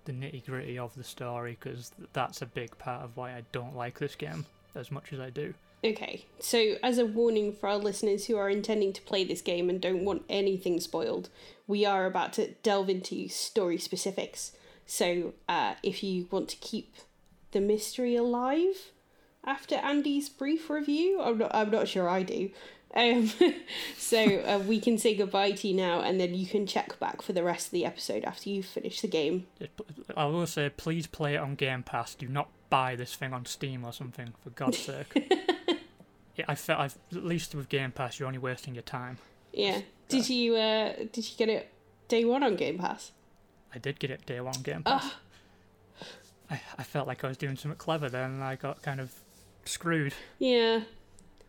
the 0.05 0.13
nitty 0.13 0.45
gritty 0.47 0.79
of 0.79 0.95
the 0.95 1.05
story 1.05 1.57
because 1.61 1.93
that's 2.13 2.41
a 2.43 2.47
big 2.47 2.77
part 2.79 3.03
of 3.05 3.17
why 3.17 3.31
I 3.33 3.43
don't 3.53 3.77
like 3.77 3.99
this 3.99 4.15
game 4.17 4.45
as 4.75 4.91
much 4.91 5.13
as 5.13 5.21
I 5.21 5.31
do. 5.31 5.55
Okay, 5.85 6.27
so 6.39 6.77
as 6.83 6.99
a 6.99 7.07
warning 7.07 7.53
for 7.53 7.69
our 7.69 7.77
listeners 7.77 8.27
who 8.27 8.37
are 8.37 8.49
intending 8.49 8.93
to 8.93 9.03
play 9.03 9.25
this 9.25 9.41
game 9.41 9.69
and 9.69 9.81
don't 9.81 10.05
want 10.05 10.25
anything 10.29 10.79
spoiled, 10.79 11.29
we 11.67 11.85
are 11.85 12.07
about 12.07 12.33
to 12.35 12.53
delve 12.63 12.89
into 12.89 13.29
story 13.29 13.79
specifics. 13.79 14.53
So 14.87 15.35
uh, 15.49 15.75
if 15.83 16.05
you 16.05 16.29
want 16.31 16.49
to 16.51 16.57
keep 16.57 16.95
the 17.51 17.61
mystery 17.61 18.15
alive 18.15 18.93
after 19.45 19.75
Andy's 19.77 20.29
brief 20.29 20.71
review, 20.71 21.21
I'm 21.21 21.39
not, 21.39 21.51
I'm 21.53 21.71
not 21.71 21.89
sure 21.89 22.09
I 22.09 22.23
do. 22.23 22.51
Um, 22.95 23.31
so 23.97 24.19
uh, 24.19 24.63
we 24.65 24.79
can 24.79 24.99
say 24.99 25.17
goodbye 25.17 25.53
to 25.53 25.69
you 25.69 25.75
now, 25.75 26.01
and 26.01 26.21
then 26.21 26.35
you 26.35 26.47
can 26.47 26.67
check 26.67 26.99
back 27.01 27.23
for 27.23 27.33
the 27.33 27.43
rest 27.43 27.67
of 27.67 27.73
the 27.73 27.85
episode 27.85 28.25
after 28.25 28.51
you've 28.51 28.67
finished 28.67 29.03
the 29.03 29.09
game. 29.09 29.47
I 30.17 30.27
will 30.27 30.47
say, 30.47 30.71
please 30.71 31.09
play 31.09 31.35
it 31.35 31.39
on 31.39 31.57
Game 31.57 31.83
Pass. 31.83 32.15
Do 32.15 32.29
not 32.29 32.49
buy 32.71 32.95
this 32.95 33.17
thing 33.17 33.33
on 33.33 33.47
Steam 33.47 33.85
or 33.85 33.93
something, 33.93 34.35
for 34.45 34.51
God's 34.51 34.79
sake. 34.79 35.49
yeah, 36.37 36.45
I 36.49 36.55
felt 36.55 36.81
I've, 36.81 36.99
at 37.15 37.25
least 37.25 37.55
with 37.55 37.69
Game 37.69 37.91
Pass, 37.93 38.19
you're 38.19 38.27
only 38.27 38.39
wasting 38.39 38.75
your 38.75 38.83
time. 38.83 39.19
Yeah. 39.53 39.81
Did 40.09 40.29
you 40.29 40.57
uh, 40.57 40.95
did 41.13 41.29
you 41.31 41.37
get 41.37 41.49
it 41.49 41.69
day 42.09 42.25
one 42.25 42.43
on 42.43 42.57
Game 42.57 42.79
Pass? 42.79 43.13
I 43.75 43.79
did 43.79 43.99
get 43.99 44.11
it 44.11 44.27
day 44.27 44.41
one 44.41 44.61
Game 44.63 44.83
Pass. 44.83 45.13
I, 46.51 46.61
I 46.79 46.83
felt 46.83 47.07
like 47.07 47.25
I 47.25 47.29
was 47.29 47.37
doing 47.39 47.57
something 47.57 47.79
clever 47.79 48.09
then, 48.11 48.31
and 48.33 48.45
I 48.45 48.57
got 48.57 48.83
kind 48.83 49.01
of 49.01 49.13
screwed. 49.65 50.13
Yeah. 50.39 50.81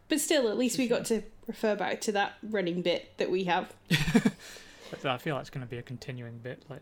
But 0.08 0.20
still, 0.22 0.48
at 0.50 0.58
least 0.58 0.78
we 0.78 0.88
got 0.88 1.06
to 1.06 1.24
refer 1.48 1.76
back 1.76 2.00
to 2.02 2.12
that 2.14 2.34
running 2.42 2.82
bit 2.82 3.18
that 3.18 3.30
we 3.32 3.44
have. 3.46 3.74
I 5.04 5.18
feel 5.18 5.36
like 5.36 5.42
it's 5.42 5.50
going 5.50 5.66
to 5.66 5.70
be 5.70 5.78
a 5.78 5.82
continuing 5.82 6.38
bit. 6.38 6.64
Like, 6.70 6.82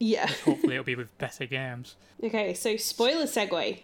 Yeah. 0.00 0.26
hopefully, 0.44 0.74
it'll 0.74 0.84
be 0.84 0.96
with 0.96 1.16
better 1.18 1.46
games. 1.46 1.96
Okay, 2.22 2.54
so 2.54 2.76
spoiler 2.76 3.24
segue. 3.26 3.80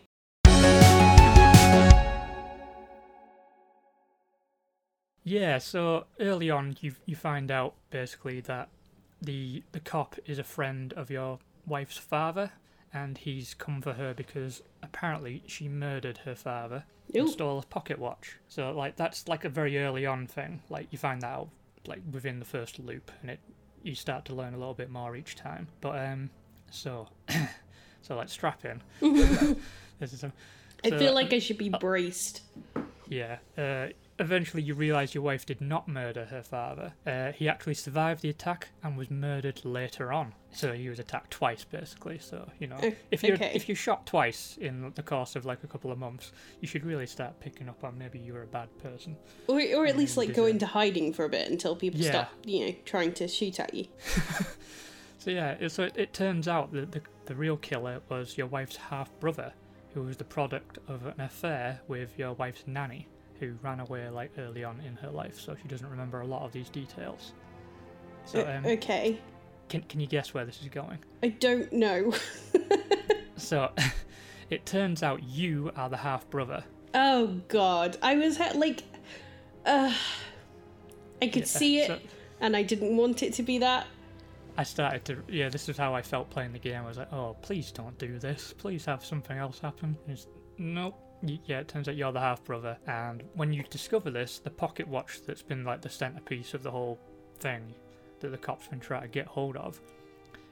Yeah, 5.28 5.58
so 5.58 6.06
early 6.18 6.48
on, 6.48 6.78
you 6.80 6.94
you 7.04 7.14
find 7.14 7.50
out 7.50 7.74
basically 7.90 8.40
that 8.42 8.70
the 9.20 9.62
the 9.72 9.80
cop 9.80 10.16
is 10.24 10.38
a 10.38 10.44
friend 10.44 10.94
of 10.94 11.10
your 11.10 11.38
wife's 11.66 11.98
father, 11.98 12.52
and 12.94 13.18
he's 13.18 13.52
come 13.52 13.82
for 13.82 13.92
her 13.92 14.14
because 14.14 14.62
apparently 14.82 15.42
she 15.46 15.68
murdered 15.68 16.16
her 16.24 16.34
father 16.34 16.84
and 17.14 17.28
Ooh. 17.28 17.30
stole 17.30 17.58
a 17.58 17.62
pocket 17.62 17.98
watch. 17.98 18.38
So 18.48 18.70
like 18.70 18.96
that's 18.96 19.28
like 19.28 19.44
a 19.44 19.50
very 19.50 19.78
early 19.78 20.06
on 20.06 20.26
thing. 20.26 20.62
Like 20.70 20.86
you 20.90 20.96
find 20.96 21.20
that 21.20 21.32
out 21.32 21.50
like 21.86 22.00
within 22.10 22.38
the 22.38 22.46
first 22.46 22.78
loop, 22.78 23.10
and 23.20 23.30
it 23.30 23.40
you 23.82 23.94
start 23.94 24.24
to 24.26 24.34
learn 24.34 24.54
a 24.54 24.58
little 24.58 24.72
bit 24.72 24.88
more 24.88 25.14
each 25.14 25.36
time. 25.36 25.68
But 25.82 25.98
um, 26.06 26.30
so 26.70 27.06
so 28.00 28.16
like 28.16 28.30
strap 28.30 28.64
in. 28.64 28.80
this 29.98 30.14
is 30.14 30.20
some. 30.20 30.32
I 30.82 30.90
feel 30.90 31.12
like 31.12 31.34
I 31.34 31.38
should 31.38 31.58
be 31.58 31.68
braced. 31.68 32.40
yeah. 33.10 33.38
Uh, 33.58 33.88
eventually, 34.18 34.62
you 34.62 34.74
realise 34.74 35.14
your 35.14 35.22
wife 35.22 35.46
did 35.46 35.60
not 35.60 35.88
murder 35.88 36.26
her 36.26 36.42
father. 36.42 36.92
Uh, 37.06 37.32
he 37.32 37.48
actually 37.48 37.74
survived 37.74 38.22
the 38.22 38.28
attack 38.28 38.68
and 38.82 38.96
was 38.96 39.10
murdered 39.10 39.64
later 39.64 40.12
on. 40.12 40.34
So 40.52 40.72
he 40.72 40.88
was 40.88 40.98
attacked 40.98 41.30
twice, 41.30 41.64
basically. 41.64 42.18
So 42.18 42.48
you 42.58 42.66
know, 42.68 42.80
if 43.10 43.22
you're 43.22 43.34
okay. 43.34 43.52
if 43.54 43.68
you're 43.68 43.76
shot 43.76 44.06
twice 44.06 44.58
in 44.60 44.92
the 44.94 45.02
course 45.02 45.36
of 45.36 45.44
like 45.44 45.62
a 45.64 45.66
couple 45.66 45.92
of 45.92 45.98
months, 45.98 46.32
you 46.60 46.68
should 46.68 46.84
really 46.84 47.06
start 47.06 47.38
picking 47.40 47.68
up 47.68 47.84
on 47.84 47.98
maybe 47.98 48.18
you 48.18 48.32
were 48.32 48.42
a 48.42 48.46
bad 48.46 48.68
person. 48.82 49.16
Or, 49.46 49.60
or 49.76 49.86
at 49.86 49.96
least, 49.96 50.16
like, 50.16 50.34
go 50.34 50.46
into 50.46 50.66
hiding 50.66 51.12
for 51.12 51.24
a 51.24 51.28
bit 51.28 51.50
until 51.50 51.76
people 51.76 52.00
Yeah. 52.00 52.10
stop, 52.10 52.32
you 52.44 52.66
know, 52.66 52.74
trying 52.84 53.12
to 53.14 53.28
shoot 53.28 53.60
at 53.60 53.74
you. 53.74 53.86
So 55.20 55.30
yeah, 55.32 55.66
so 55.66 55.82
it, 55.82 55.94
it 55.96 56.12
turns 56.12 56.46
out 56.46 56.72
that 56.72 56.92
the, 56.92 57.02
the 57.26 57.34
real 57.34 57.56
killer 57.56 58.00
was 58.08 58.38
your 58.38 58.46
wife's 58.46 58.76
half 58.76 59.10
brother, 59.18 59.52
who 59.92 60.02
was 60.04 60.16
the 60.16 60.24
product 60.24 60.78
of 60.86 61.06
an 61.06 61.20
affair 61.20 61.80
with 61.88 62.16
your 62.16 62.34
wife's 62.34 62.62
nanny, 62.68 63.08
who 63.40 63.54
ran 63.62 63.80
away 63.80 64.08
like 64.08 64.30
early 64.38 64.64
on 64.64 64.80
in 64.80 64.94
her 64.96 65.10
life, 65.10 65.38
so 65.38 65.54
she 65.60 65.68
doesn't 65.68 65.88
remember 65.88 66.20
a 66.20 66.26
lot 66.26 66.42
of 66.42 66.52
these 66.52 66.68
details. 66.68 67.32
So 68.24 68.46
um, 68.46 68.66
okay. 68.66 69.18
can 69.68 69.82
can 69.82 70.00
you 70.00 70.06
guess 70.06 70.34
where 70.34 70.44
this 70.44 70.60
is 70.62 70.68
going? 70.68 70.98
I 71.22 71.28
don't 71.28 71.72
know. 71.72 72.12
So 73.36 73.70
it 74.50 74.66
turns 74.66 75.02
out 75.04 75.22
you 75.22 75.70
are 75.76 75.88
the 75.88 75.96
half 75.96 76.28
brother. 76.28 76.64
oh, 76.94 77.40
God. 77.46 77.96
I 78.02 78.16
was, 78.16 78.36
ha- 78.36 78.50
like, 78.56 78.82
uh, 79.64 79.92
I 81.22 81.28
could 81.28 81.42
Yeah, 81.42 81.46
see 81.46 81.78
it, 81.78 81.86
so- 81.86 81.98
and 82.40 82.56
I 82.56 82.64
didn't 82.64 82.96
want 82.96 83.22
it 83.22 83.32
to 83.34 83.44
be 83.44 83.58
that. 83.58 83.86
I 84.56 84.64
started 84.64 85.04
to 85.04 85.22
yeah, 85.28 85.48
this 85.48 85.68
is 85.68 85.76
how 85.76 85.94
I 85.94 86.02
felt 86.02 86.30
playing 86.30 86.52
the 86.52 86.58
game. 86.58 86.82
I 86.82 86.88
was 86.88 86.98
like, 86.98 87.12
oh, 87.12 87.36
please 87.42 87.70
don't 87.70 87.96
do 87.96 88.18
this. 88.18 88.52
Please 88.58 88.84
have 88.86 89.04
something 89.04 89.38
else 89.38 89.60
happen. 89.60 89.96
And 90.08 90.16
it's, 90.18 90.26
nope. 90.58 90.98
Yeah, 91.22 91.60
it 91.60 91.68
turns 91.68 91.88
out 91.88 91.96
you're 91.96 92.12
the 92.12 92.20
half 92.20 92.44
brother, 92.44 92.76
and 92.86 93.24
when 93.34 93.52
you 93.52 93.64
discover 93.70 94.10
this, 94.10 94.38
the 94.38 94.50
pocket 94.50 94.86
watch 94.86 95.20
that's 95.26 95.42
been 95.42 95.64
like 95.64 95.80
the 95.82 95.88
centerpiece 95.88 96.54
of 96.54 96.62
the 96.62 96.70
whole 96.70 96.98
thing 97.40 97.74
that 98.20 98.28
the 98.28 98.38
cops 98.38 98.62
have 98.64 98.70
been 98.70 98.80
trying 98.80 99.02
to 99.02 99.08
get 99.08 99.26
hold 99.26 99.56
of, 99.56 99.80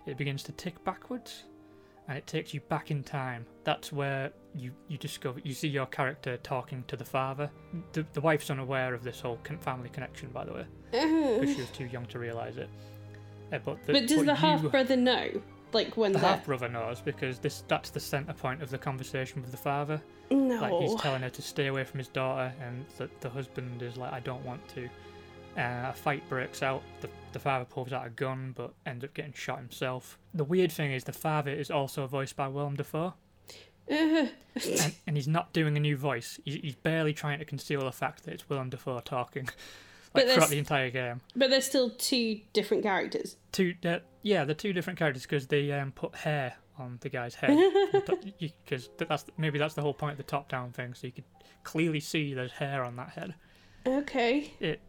it 0.07 0.17
begins 0.17 0.43
to 0.45 0.53
tick 0.53 0.83
backwards, 0.85 1.45
and 2.09 2.19
it 2.19 2.27
takes 2.27 2.53
you 2.53 2.61
back 2.63 2.91
in 2.91 3.05
time. 3.05 3.47
That's 3.65 3.93
where 3.93 4.33
you 4.55 4.73
you 4.89 4.99
discover 4.99 5.41
you 5.45 5.55
see 5.55 5.69
your 5.69 5.87
character 5.87 6.37
talking 6.39 6.83
to 6.89 6.97
the 6.97 7.05
father. 7.05 7.49
The 7.93 8.05
the 8.13 8.21
wife's 8.21 8.51
unaware 8.51 8.93
of 8.93 9.05
this 9.05 9.21
whole 9.21 9.39
con- 9.45 9.59
family 9.59 9.89
connection, 9.89 10.31
by 10.31 10.45
the 10.47 10.53
way, 10.53 10.67
because 10.91 11.55
she 11.55 11.61
was 11.61 11.71
too 11.71 11.87
young 11.87 12.07
to 12.07 12.19
realize 12.19 12.57
it. 12.57 12.71
Uh, 13.53 13.59
but 13.65 13.85
the, 13.87 13.93
But 13.93 14.09
does 14.09 14.25
the 14.25 14.35
half 14.35 14.63
brother 14.63 14.97
know? 14.97 15.29
Like, 15.77 15.97
when 15.97 16.13
the 16.13 16.19
the. 16.19 16.27
half 16.27 16.45
brother 16.47 16.69
knows 16.69 17.01
because 17.01 17.39
this 17.39 17.63
that's 17.69 17.91
the 17.91 18.01
center 18.01 18.33
point 18.33 18.63
of 18.63 18.71
the 18.71 18.79
conversation 18.79 19.43
with 19.43 19.51
the 19.51 19.57
father. 19.57 20.01
No. 20.31 20.61
Like 20.61 20.73
he's 20.81 21.01
telling 21.01 21.23
her 21.23 21.31
to 21.31 21.43
stay 21.43 21.67
away 21.69 21.85
from 21.85 21.99
his 21.99 22.09
daughter, 22.09 22.53
and 22.61 22.85
that 22.99 23.21
the 23.21 23.29
husband 23.29 23.83
is 23.83 23.97
like, 23.97 24.13
I 24.13 24.21
don't 24.21 24.45
want 24.45 24.67
to. 24.71 24.89
Uh, 25.57 25.89
a 25.89 25.93
fight 25.95 26.29
breaks 26.29 26.63
out. 26.63 26.83
The, 27.01 27.09
the 27.33 27.39
father 27.39 27.65
pulls 27.65 27.93
out 27.93 28.07
a 28.07 28.11
gun, 28.11 28.53
but 28.57 28.75
ends 28.85 29.05
up 29.05 29.15
getting 29.15 29.33
shot 29.33 29.59
himself. 29.59 30.19
The 30.35 30.45
weird 30.45 30.71
thing 30.71 30.93
is 30.93 31.05
the 31.05 31.13
father 31.15 31.51
is 31.51 31.71
also 31.71 32.07
voiced 32.07 32.37
by 32.37 32.49
Willem 32.49 32.77
Dafoe, 32.77 33.15
Uh, 33.91 34.27
and, 34.55 34.95
and 35.07 35.17
he's 35.17 35.29
not 35.29 35.53
doing 35.55 35.77
a 35.77 35.81
new 35.81 35.97
voice. 35.97 36.39
He's, 36.45 36.57
he's 36.57 36.75
barely 36.75 37.13
trying 37.15 37.39
to 37.39 37.45
conceal 37.45 37.85
the 37.85 37.93
fact 37.93 38.25
that 38.25 38.35
it's 38.35 38.49
Willem 38.51 38.69
Dafoe 38.69 39.01
talking, 39.01 39.49
like 40.17 40.29
throughout 40.35 40.49
the 40.51 40.59
entire 40.59 40.91
game. 40.91 41.21
but 41.35 41.51
they're 41.51 41.61
still 41.61 41.91
two 41.91 42.41
different 42.53 42.83
characters. 42.83 43.37
two 43.53 43.75
uh, 43.85 43.99
yeah 44.23 44.45
they're 44.45 44.55
two 44.55 44.73
different 44.73 44.99
characters 44.99 45.23
because 45.23 45.47
they 45.47 45.71
um, 45.73 45.93
put 45.93 46.15
hair 46.15 46.55
on 46.79 46.99
the 47.01 47.09
guy's 47.09 47.35
head 47.35 47.57
because 48.41 48.91
that's 48.99 49.25
maybe 49.39 49.59
that's 49.59 49.75
the 49.75 49.81
whole 49.83 49.95
point 49.95 50.13
of 50.13 50.19
the 50.19 50.23
top 50.25 50.49
down 50.49 50.71
thing 50.73 50.93
so 50.95 51.07
you 51.07 51.13
could 51.13 51.25
clearly 51.65 52.01
see 52.01 52.35
there's 52.35 52.53
hair 52.53 52.85
on 52.85 52.97
that 52.97 53.11
head 53.11 53.35
Okay. 53.87 54.53
it 54.61 54.81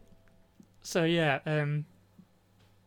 so 0.82 1.04
yeah 1.04 1.38
um 1.46 1.86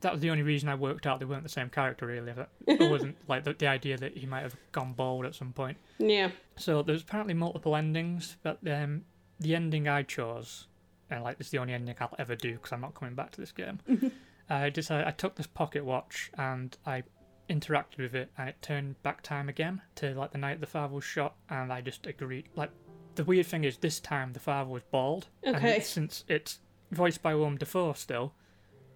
that 0.02 0.12
was 0.12 0.22
the 0.22 0.30
only 0.32 0.44
reason 0.44 0.68
I 0.70 0.76
worked 0.76 1.06
out 1.08 1.20
they 1.20 1.26
weren't 1.26 1.44
the 1.44 1.50
same 1.50 1.70
character 1.70 2.06
really 2.06 2.32
it 2.68 2.90
wasn't 2.92 3.16
like 3.28 3.44
the, 3.44 3.54
the 3.54 3.68
idea 3.68 3.98
that 3.98 4.18
he 4.18 4.26
might 4.26 4.42
have 4.42 4.56
gone 4.72 4.94
bald 4.94 5.26
at 5.26 5.36
some 5.36 5.54
point 5.54 5.78
Yeah. 6.00 6.32
so 6.58 6.82
there's 6.84 7.02
apparently 7.02 7.34
multiple 7.34 7.76
endings, 7.76 8.38
but 8.44 8.60
um, 8.70 9.04
the 9.40 9.56
ending 9.56 9.88
I 9.88 10.04
chose, 10.04 10.68
and 11.12 11.24
like 11.24 11.38
this 11.38 11.48
is 11.48 11.52
the 11.52 11.60
only 11.60 11.74
ending 11.74 11.96
I'll 12.00 12.16
ever 12.18 12.36
do 12.36 12.54
because 12.54 12.72
I'm 12.72 12.82
not 12.82 12.96
coming 12.96 13.14
back 13.14 13.32
to 13.34 13.42
this 13.42 13.52
game. 13.52 13.80
I 14.50 14.70
decided 14.70 15.06
I 15.08 15.12
took 15.12 15.36
this 15.36 15.48
pocket 15.48 15.86
watch 15.86 16.32
and 16.38 16.76
I 16.86 17.04
interacted 17.50 17.98
with 18.00 18.16
it, 18.16 18.32
and 18.38 18.50
it 18.50 18.62
turned 18.62 19.02
back 19.04 19.22
time 19.22 19.50
again 19.50 19.82
to 19.96 20.14
like 20.16 20.32
the 20.32 20.38
night 20.38 20.60
the 20.62 20.68
father 20.68 20.96
was 20.96 21.04
shot, 21.04 21.36
and 21.50 21.72
I 21.72 21.82
just 21.82 22.08
agreed. 22.08 22.50
Like 22.56 22.72
the 23.16 23.24
weird 23.26 23.46
thing 23.46 23.64
is, 23.66 23.78
this 23.78 24.00
time 24.00 24.34
the 24.34 24.40
father 24.40 24.70
was 24.70 24.84
bald, 24.84 25.28
and 25.44 25.56
Okay. 25.58 25.78
it- 25.78 25.86
since 25.86 26.24
it's 26.28 26.60
voiced 26.92 27.22
by 27.22 27.36
Willem 27.36 27.58
Dafoe 27.58 27.94
still, 27.94 28.34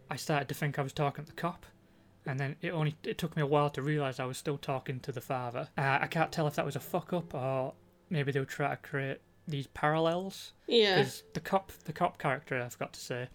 I 0.09 0.15
started 0.15 0.47
to 0.49 0.53
think 0.55 0.79
I 0.79 0.81
was 0.83 0.93
talking 0.93 1.25
to 1.25 1.31
the 1.31 1.35
cop 1.41 1.65
and 2.27 2.39
then 2.39 2.55
it 2.61 2.71
only 2.71 2.95
it 3.03 3.17
took 3.19 3.35
me 3.35 3.41
a 3.41 3.45
while 3.45 3.69
to 3.69 3.81
realize 3.81 4.19
I 4.19 4.25
was 4.25 4.37
still 4.37 4.57
talking 4.57 4.99
to 5.01 5.11
the 5.11 5.21
father. 5.21 5.69
Uh, 5.77 5.99
I 6.01 6.07
can't 6.07 6.31
tell 6.31 6.47
if 6.47 6.55
that 6.55 6.65
was 6.65 6.75
a 6.75 6.79
fuck 6.79 7.13
up 7.13 7.33
or 7.33 7.73
maybe 8.09 8.31
they 8.31 8.39
were 8.39 8.45
trying 8.45 8.71
to 8.71 8.77
create 8.81 9.19
these 9.47 9.67
parallels. 9.67 10.53
Yeah. 10.67 10.97
Because 10.97 11.23
the 11.33 11.39
cop, 11.39 11.71
the 11.85 11.93
cop 11.93 12.17
character, 12.17 12.61
I 12.61 12.69
forgot 12.69 12.93
to 12.93 12.99
say, 12.99 13.27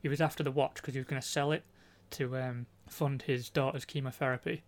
he 0.00 0.08
was 0.08 0.20
after 0.20 0.42
the 0.42 0.50
watch 0.50 0.74
because 0.76 0.94
he 0.94 1.00
was 1.00 1.06
going 1.06 1.20
to 1.20 1.26
sell 1.26 1.52
it 1.52 1.64
to 2.12 2.36
um, 2.36 2.66
fund 2.88 3.22
his 3.22 3.50
daughter's 3.50 3.84
chemotherapy. 3.84 4.62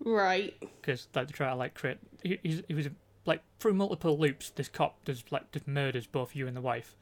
Right. 0.00 0.54
Because 0.60 1.08
like 1.14 1.28
they 1.28 1.32
try 1.32 1.50
to 1.50 1.54
like 1.54 1.74
create, 1.74 1.98
he, 2.22 2.38
he's, 2.42 2.62
he 2.68 2.74
was 2.74 2.88
like 3.24 3.42
through 3.60 3.74
multiple 3.74 4.18
loops. 4.18 4.50
This 4.50 4.68
cop 4.68 5.04
does 5.04 5.24
like 5.30 5.50
just 5.52 5.66
murders 5.66 6.06
both 6.06 6.34
you 6.36 6.46
and 6.46 6.56
the 6.56 6.60
wife. 6.60 6.96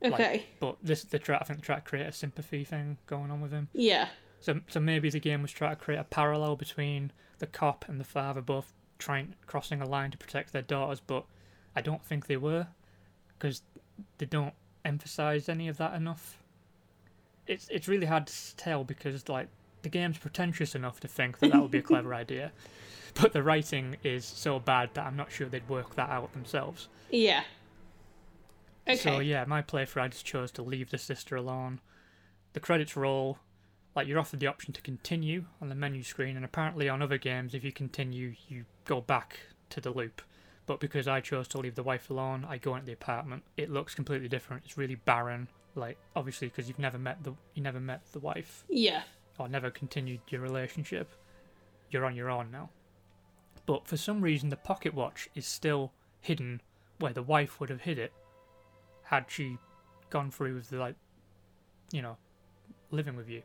Like, 0.00 0.14
Okay. 0.14 0.46
but 0.58 0.76
this 0.82 1.04
the 1.04 1.18
try, 1.18 1.36
I 1.36 1.44
think, 1.44 1.60
they 1.60 1.64
try 1.66 1.76
to 1.76 1.82
create 1.82 2.06
a 2.06 2.12
sympathy 2.12 2.64
thing 2.64 2.98
going 3.06 3.30
on 3.30 3.40
with 3.40 3.52
him. 3.52 3.68
Yeah. 3.72 4.08
So, 4.40 4.60
so 4.68 4.80
maybe 4.80 5.10
the 5.10 5.20
game 5.20 5.42
was 5.42 5.52
trying 5.52 5.76
to 5.76 5.80
create 5.80 5.98
a 6.00 6.04
parallel 6.04 6.56
between 6.56 7.12
the 7.38 7.46
cop 7.46 7.84
and 7.88 8.00
the 8.00 8.04
father 8.04 8.40
both 8.40 8.72
trying 8.98 9.34
crossing 9.46 9.80
a 9.80 9.86
line 9.88 10.10
to 10.12 10.18
protect 10.18 10.52
their 10.52 10.62
daughters, 10.62 11.00
but 11.00 11.24
I 11.74 11.80
don't 11.80 12.04
think 12.04 12.26
they 12.26 12.36
were 12.36 12.66
because 13.38 13.62
they 14.18 14.26
don't 14.26 14.54
emphasize 14.84 15.48
any 15.48 15.68
of 15.68 15.76
that 15.78 15.94
enough. 15.94 16.38
It's 17.46 17.68
it's 17.68 17.88
really 17.88 18.06
hard 18.06 18.26
to 18.26 18.56
tell 18.56 18.84
because 18.84 19.28
like 19.28 19.48
the 19.82 19.88
game's 19.88 20.18
pretentious 20.18 20.74
enough 20.74 21.00
to 21.00 21.08
think 21.08 21.38
that 21.40 21.52
that 21.52 21.60
would 21.60 21.70
be 21.70 21.78
a 21.78 21.82
clever 21.82 22.14
idea, 22.24 22.52
but 23.14 23.32
the 23.32 23.42
writing 23.42 23.96
is 24.04 24.24
so 24.24 24.58
bad 24.58 24.90
that 24.94 25.06
I'm 25.06 25.16
not 25.16 25.32
sure 25.32 25.48
they'd 25.48 25.68
work 25.68 25.96
that 25.96 26.10
out 26.10 26.32
themselves. 26.32 26.88
Yeah. 27.10 27.42
Okay. 28.86 28.96
So 28.96 29.20
yeah, 29.20 29.44
my 29.44 29.62
playthrough 29.62 30.02
I 30.02 30.08
just 30.08 30.24
chose 30.24 30.50
to 30.52 30.62
leave 30.62 30.90
the 30.90 30.98
sister 30.98 31.36
alone. 31.36 31.80
The 32.52 32.60
credits 32.60 32.96
roll, 32.96 33.38
like 33.96 34.06
you're 34.06 34.18
offered 34.18 34.40
the 34.40 34.46
option 34.46 34.72
to 34.74 34.82
continue 34.82 35.46
on 35.60 35.68
the 35.68 35.74
menu 35.74 36.02
screen, 36.02 36.36
and 36.36 36.44
apparently 36.44 36.88
on 36.88 37.02
other 37.02 37.18
games, 37.18 37.54
if 37.54 37.64
you 37.64 37.72
continue, 37.72 38.34
you 38.48 38.64
go 38.84 39.00
back 39.00 39.40
to 39.70 39.80
the 39.80 39.90
loop. 39.90 40.22
But 40.72 40.80
because 40.80 41.06
I 41.06 41.20
chose 41.20 41.48
to 41.48 41.58
leave 41.58 41.74
the 41.74 41.82
wife 41.82 42.08
alone, 42.08 42.46
I 42.48 42.56
go 42.56 42.72
into 42.76 42.86
the 42.86 42.94
apartment. 42.94 43.42
It 43.58 43.68
looks 43.68 43.94
completely 43.94 44.26
different. 44.26 44.62
It's 44.64 44.78
really 44.78 44.94
barren. 44.94 45.48
Like 45.74 45.98
obviously 46.16 46.48
because 46.48 46.66
you've 46.66 46.78
never 46.78 46.96
met 46.96 47.22
the 47.24 47.34
you 47.52 47.62
never 47.62 47.78
met 47.78 48.00
the 48.12 48.20
wife 48.20 48.64
Yeah. 48.70 49.02
or 49.38 49.50
never 49.50 49.70
continued 49.70 50.20
your 50.28 50.40
relationship. 50.40 51.10
You're 51.90 52.06
on 52.06 52.16
your 52.16 52.30
own 52.30 52.50
now. 52.50 52.70
But 53.66 53.86
for 53.86 53.98
some 53.98 54.22
reason, 54.22 54.48
the 54.48 54.56
pocket 54.56 54.94
watch 54.94 55.28
is 55.34 55.46
still 55.46 55.92
hidden 56.22 56.62
where 57.00 57.12
the 57.12 57.22
wife 57.22 57.60
would 57.60 57.68
have 57.68 57.82
hid 57.82 57.98
it 57.98 58.14
had 59.02 59.26
she 59.28 59.58
gone 60.08 60.30
through 60.30 60.54
with 60.54 60.70
the, 60.70 60.78
like, 60.78 60.94
you 61.92 62.00
know, 62.00 62.16
living 62.90 63.14
with 63.14 63.28
you. 63.28 63.42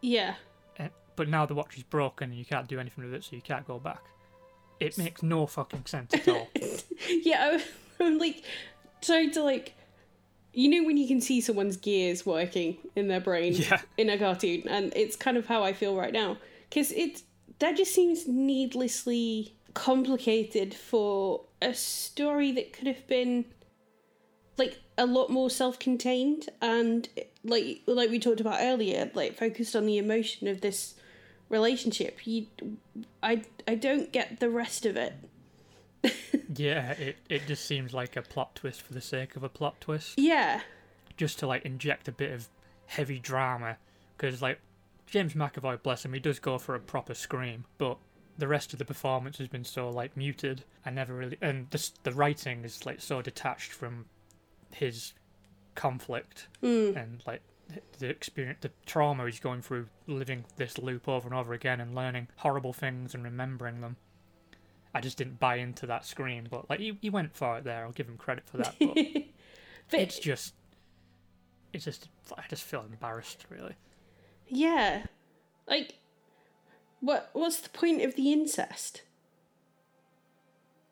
Yeah. 0.00 0.36
Eh, 0.78 0.88
But 1.16 1.28
now 1.28 1.44
the 1.44 1.54
watch 1.56 1.76
is 1.76 1.82
broken 1.82 2.30
and 2.30 2.38
you 2.38 2.44
can't 2.44 2.68
do 2.68 2.78
anything 2.78 3.02
with 3.04 3.14
it, 3.14 3.24
so 3.24 3.34
you 3.34 3.42
can't 3.42 3.66
go 3.66 3.80
back. 3.80 4.02
It 4.86 4.98
makes 4.98 5.22
no 5.22 5.46
fucking 5.46 5.86
sense 5.86 6.12
at 6.14 6.28
all. 6.28 6.48
yeah, 7.08 7.58
I- 7.58 7.64
I'm 8.04 8.18
like 8.18 8.42
trying 9.00 9.30
to 9.32 9.42
like, 9.42 9.74
you 10.52 10.68
know, 10.68 10.84
when 10.86 10.96
you 10.96 11.06
can 11.06 11.20
see 11.20 11.40
someone's 11.40 11.76
gears 11.76 12.26
working 12.26 12.78
in 12.96 13.08
their 13.08 13.20
brain 13.20 13.52
Yeah. 13.54 13.80
in 13.96 14.10
a 14.10 14.18
cartoon, 14.18 14.64
and 14.68 14.92
it's 14.96 15.16
kind 15.16 15.36
of 15.36 15.46
how 15.46 15.62
I 15.62 15.72
feel 15.72 15.94
right 15.96 16.12
now 16.12 16.36
because 16.68 16.92
it 16.92 17.22
that 17.58 17.76
just 17.76 17.94
seems 17.94 18.26
needlessly 18.26 19.54
complicated 19.74 20.74
for 20.74 21.44
a 21.60 21.72
story 21.74 22.52
that 22.52 22.72
could 22.72 22.86
have 22.86 23.06
been 23.06 23.44
like 24.58 24.78
a 24.98 25.06
lot 25.06 25.30
more 25.30 25.48
self-contained 25.48 26.48
and 26.60 27.08
like 27.44 27.80
like 27.86 28.10
we 28.10 28.18
talked 28.18 28.40
about 28.40 28.58
earlier 28.60 29.10
like 29.14 29.36
focused 29.36 29.74
on 29.74 29.86
the 29.86 29.96
emotion 29.96 30.46
of 30.48 30.60
this 30.60 30.94
relationship 31.52 32.26
you 32.26 32.46
i 33.22 33.42
i 33.68 33.74
don't 33.76 34.10
get 34.10 34.40
the 34.40 34.50
rest 34.50 34.84
of 34.86 34.96
it. 34.96 35.14
Yeah, 36.54 36.92
it, 36.92 37.16
it 37.30 37.46
just 37.46 37.64
seems 37.64 37.94
like 37.94 38.14
a 38.16 38.22
plot 38.22 38.54
twist 38.56 38.82
for 38.82 38.92
the 38.92 39.00
sake 39.00 39.36
of 39.36 39.42
a 39.42 39.48
plot 39.48 39.80
twist. 39.80 40.18
yeah. 40.18 40.60
Just 41.16 41.38
to 41.38 41.46
like 41.46 41.64
inject 41.64 42.08
a 42.08 42.12
bit 42.12 42.30
of 42.30 42.48
heavy 42.86 43.18
drama 43.18 43.78
because 44.16 44.42
like 44.42 44.60
James 45.06 45.34
McAvoy 45.34 45.82
bless 45.82 46.04
him 46.04 46.12
he 46.12 46.20
does 46.20 46.38
go 46.38 46.58
for 46.58 46.74
a 46.74 46.80
proper 46.80 47.14
scream 47.14 47.64
but 47.78 47.96
the 48.36 48.48
rest 48.48 48.72
of 48.72 48.78
the 48.78 48.84
performance 48.84 49.38
has 49.38 49.48
been 49.48 49.64
so 49.64 49.88
like 49.88 50.16
muted 50.16 50.64
I 50.84 50.90
never 50.90 51.14
really 51.14 51.38
and 51.40 51.70
the 51.70 51.90
the 52.02 52.12
writing 52.12 52.64
is 52.64 52.84
like 52.84 53.00
so 53.00 53.22
detached 53.22 53.72
from 53.72 54.06
his 54.70 55.14
conflict 55.74 56.48
hmm. 56.60 56.92
and 56.96 57.22
like 57.26 57.40
the 57.98 58.08
experience 58.08 58.58
the 58.60 58.70
trauma 58.86 59.24
he's 59.26 59.40
going 59.40 59.62
through 59.62 59.86
living 60.06 60.44
this 60.56 60.78
loop 60.78 61.08
over 61.08 61.26
and 61.28 61.36
over 61.36 61.52
again 61.52 61.80
and 61.80 61.94
learning 61.94 62.28
horrible 62.36 62.72
things 62.72 63.14
and 63.14 63.24
remembering 63.24 63.80
them. 63.80 63.96
I 64.94 65.00
just 65.00 65.16
didn't 65.16 65.40
buy 65.40 65.56
into 65.56 65.86
that 65.86 66.04
scream 66.04 66.46
but 66.50 66.68
like 66.68 66.80
he, 66.80 66.98
he 67.00 67.10
went 67.10 67.34
for 67.34 67.58
it 67.58 67.64
there. 67.64 67.84
I'll 67.84 67.92
give 67.92 68.08
him 68.08 68.16
credit 68.16 68.44
for 68.46 68.58
that 68.58 68.74
but 68.78 68.94
but 69.90 70.00
it's 70.00 70.18
just 70.18 70.54
it's 71.72 71.84
just 71.84 72.08
I 72.36 72.44
just 72.48 72.62
feel 72.62 72.84
embarrassed 72.88 73.46
really. 73.48 73.74
yeah. 74.48 75.04
Like 75.66 75.94
what 77.00 77.30
what's 77.32 77.60
the 77.60 77.70
point 77.70 78.02
of 78.02 78.14
the 78.16 78.32
incest? 78.32 79.02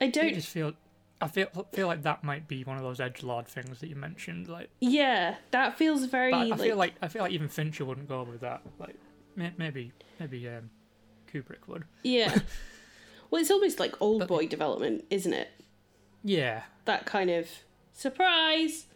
I 0.01 0.07
I 0.07 0.09
don't 0.09 0.35
just 0.35 0.49
feel 0.49 0.73
I 1.21 1.29
feel 1.29 1.49
feel 1.73 1.87
like 1.87 2.03
that 2.03 2.25
might 2.25 2.49
be 2.49 2.65
one 2.65 2.77
of 2.77 2.83
those 2.83 2.99
edge 3.01 3.23
lord 3.23 3.47
things 3.47 3.81
that 3.81 3.89
you 3.89 3.97
mentioned. 3.97 4.49
Like, 4.49 4.71
yeah 4.81 5.37
that 5.51 5.77
feels 5.77 6.05
very 6.07 6.31
but 6.31 6.39
I 6.39 6.45
like, 6.45 6.61
feel 6.61 6.77
like 6.77 6.95
I 7.03 7.09
feel 7.09 7.23
like 7.23 7.33
even 7.33 7.49
Fincher 7.49 7.85
wouldn't 7.85 8.09
go 8.09 8.23
with 8.23 8.41
that. 8.41 8.63
Like, 8.79 8.97
may, 9.37 9.53
maybe 9.59 9.93
maybe 10.19 10.49
um, 10.49 10.71
Kubrick 11.33 11.67
would. 11.67 11.85
yeah 12.03 12.39
well 13.31 13.41
it's 13.41 13.51
almost 13.51 13.79
like 13.79 13.93
Oldboy 13.99 14.49
development 14.49 15.05
isn't 15.11 15.33
it 15.35 15.49
Yeah, 16.25 16.63
that 16.87 17.07
kind 17.07 17.31
of 17.31 17.49
surprise 17.93 18.87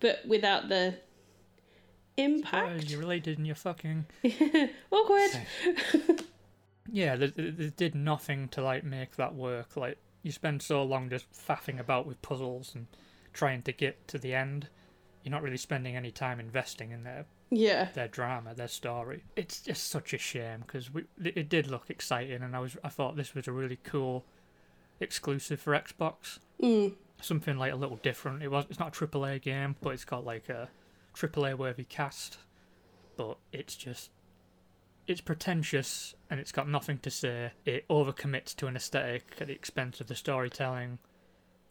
but 0.00 0.20
without 0.26 0.68
the 0.68 0.96
impact 2.16 2.84
you're 2.88 3.00
related 3.00 3.38
and 3.38 3.46
you're 3.46 3.56
fucking. 3.56 4.06
awkward 4.90 5.30
Yeah, 6.92 7.16
they 7.16 7.28
they 7.28 7.70
did 7.70 7.94
nothing 7.94 8.48
to 8.48 8.62
like 8.62 8.84
make 8.84 9.16
that 9.16 9.34
work. 9.34 9.76
Like, 9.76 9.98
you 10.24 10.32
spend 10.32 10.62
so 10.62 10.82
long 10.82 11.10
just 11.10 11.30
faffing 11.32 11.78
about 11.78 12.06
with 12.06 12.20
puzzles 12.22 12.74
and 12.74 12.86
trying 13.32 13.62
to 13.62 13.72
get 13.72 14.08
to 14.08 14.18
the 14.18 14.34
end. 14.34 14.68
You're 15.22 15.30
not 15.30 15.42
really 15.42 15.58
spending 15.58 15.96
any 15.96 16.10
time 16.10 16.40
investing 16.40 16.90
in 16.90 17.04
their 17.04 17.26
yeah 17.50 17.88
their 17.94 18.08
drama, 18.08 18.54
their 18.54 18.68
story. 18.68 19.22
It's 19.36 19.60
just 19.60 19.88
such 19.88 20.12
a 20.14 20.18
shame 20.18 20.64
because 20.66 20.92
we 20.92 21.04
it 21.22 21.48
did 21.48 21.68
look 21.68 21.90
exciting, 21.90 22.42
and 22.42 22.56
I 22.56 22.58
was 22.58 22.76
I 22.82 22.88
thought 22.88 23.16
this 23.16 23.34
was 23.34 23.46
a 23.46 23.52
really 23.52 23.78
cool 23.84 24.24
exclusive 24.98 25.60
for 25.60 25.72
Xbox. 25.72 26.38
mm. 26.60 26.94
Something 27.20 27.56
like 27.58 27.72
a 27.72 27.76
little 27.76 27.98
different. 28.02 28.42
It 28.42 28.50
was 28.50 28.64
it's 28.70 28.80
not 28.80 28.96
a 29.00 29.06
AAA 29.06 29.42
game, 29.42 29.76
but 29.82 29.90
it's 29.90 30.04
got 30.04 30.24
like 30.24 30.48
a 30.48 30.68
AAA 31.14 31.56
worthy 31.56 31.84
cast. 31.84 32.38
But 33.16 33.36
it's 33.52 33.76
just 33.76 34.10
it's 35.06 35.20
pretentious 35.20 36.14
and 36.30 36.40
it's 36.40 36.52
got 36.52 36.68
nothing 36.68 36.98
to 36.98 37.10
say. 37.10 37.52
It 37.64 37.86
overcommits 37.88 38.54
to 38.56 38.66
an 38.66 38.76
aesthetic 38.76 39.36
at 39.40 39.46
the 39.48 39.52
expense 39.52 40.00
of 40.00 40.06
the 40.06 40.14
storytelling. 40.14 40.98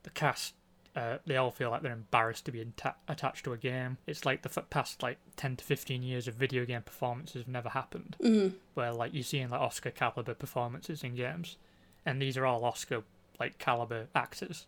The 0.04 0.10
cast, 0.12 0.54
uh, 0.96 1.17
they 1.26 1.38
all 1.38 1.50
feel 1.52 1.72
like 1.72 1.82
they're 1.82 1.91
embarrassed 1.93 2.46
to 2.46 2.52
be 2.52 2.62
atta- 2.62 2.96
attached 3.08 3.46
to 3.46 3.54
a 3.54 3.58
game. 3.58 3.98
It's 4.06 4.26
like 4.26 4.41
the 4.43 4.52
f- 4.56 4.69
past 4.69 5.02
like 5.02 5.17
ten 5.36 5.56
to 5.56 5.63
fifteen 5.65 6.04
years 6.04 6.28
of 6.28 6.36
video 6.36 6.65
game 6.65 6.82
performances 6.84 7.41
have 7.41 7.48
never 7.48 7.69
happened, 7.69 8.15
Mm. 8.19 8.54
where 8.76 8.93
like 8.93 9.13
you're 9.13 9.24
seeing 9.24 9.50
like 9.50 9.62
Oscar 9.62 9.91
caliber 9.91 10.34
performances 10.36 11.04
in 11.04 11.15
games, 11.15 11.58
and 12.06 12.22
these 12.22 12.38
are 12.38 12.46
all 12.46 12.63
Oscar 12.65 13.04
like 13.39 13.58
caliber 13.58 14.08
actors. 14.13 14.67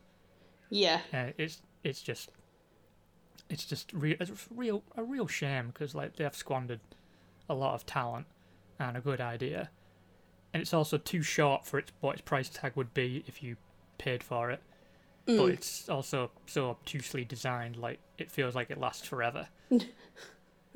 yeah 0.71 1.01
Uh, 1.13 1.31
it's 1.37 1.61
it's 1.83 2.01
just 2.01 2.31
it's 3.49 3.65
just 3.65 3.93
re- 3.93 4.17
it's 4.19 4.47
real 4.49 4.81
a 4.97 5.03
real 5.03 5.27
shame 5.27 5.67
because 5.67 5.93
like 5.93 6.15
they 6.15 6.23
have 6.23 6.35
squandered 6.35 6.79
a 7.47 7.53
lot 7.53 7.75
of 7.75 7.85
talent 7.85 8.25
and 8.79 8.97
a 8.97 9.01
good 9.01 9.21
idea, 9.21 9.69
and 10.53 10.61
it's 10.61 10.73
also 10.73 10.97
too 10.97 11.21
short 11.21 11.65
for 11.65 11.77
its 11.79 11.91
what 12.01 12.13
its 12.13 12.21
price 12.21 12.49
tag 12.49 12.73
would 12.75 12.93
be 12.93 13.23
if 13.27 13.41
you 13.43 13.57
paid 13.97 14.23
for 14.23 14.51
it. 14.51 14.61
But 15.25 15.33
Mm. 15.37 15.53
it's 15.53 15.89
also 15.89 16.29
so 16.45 16.69
obtusely 16.69 17.25
designed, 17.25 17.77
like 17.77 17.99
it 18.17 18.29
feels 18.29 18.53
like 18.55 18.69
it 18.69 18.79
lasts 18.79 19.07
forever. 19.07 19.47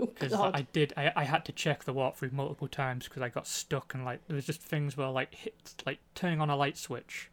Oh, 0.02 0.06
Because 0.06 0.32
God. 0.32 0.56
I 0.56 0.62
did, 0.72 0.94
I, 0.96 1.12
I 1.14 1.24
had 1.26 1.44
to 1.44 1.52
check 1.52 1.84
the 1.84 1.94
walkthrough 1.94 2.32
multiple 2.32 2.70
times 2.70 3.04
because 3.10 3.22
I 3.22 3.28
got 3.28 3.46
stuck 3.46 3.94
and 3.94 4.06
like 4.06 4.26
there 4.28 4.36
was 4.36 4.46
just 4.46 4.62
things 4.62 4.96
where 4.96 5.10
like 5.10 5.34
hit 5.34 5.74
like 5.86 6.00
turning 6.16 6.40
on 6.40 6.50
a 6.50 6.56
light 6.56 6.78
switch, 6.78 7.30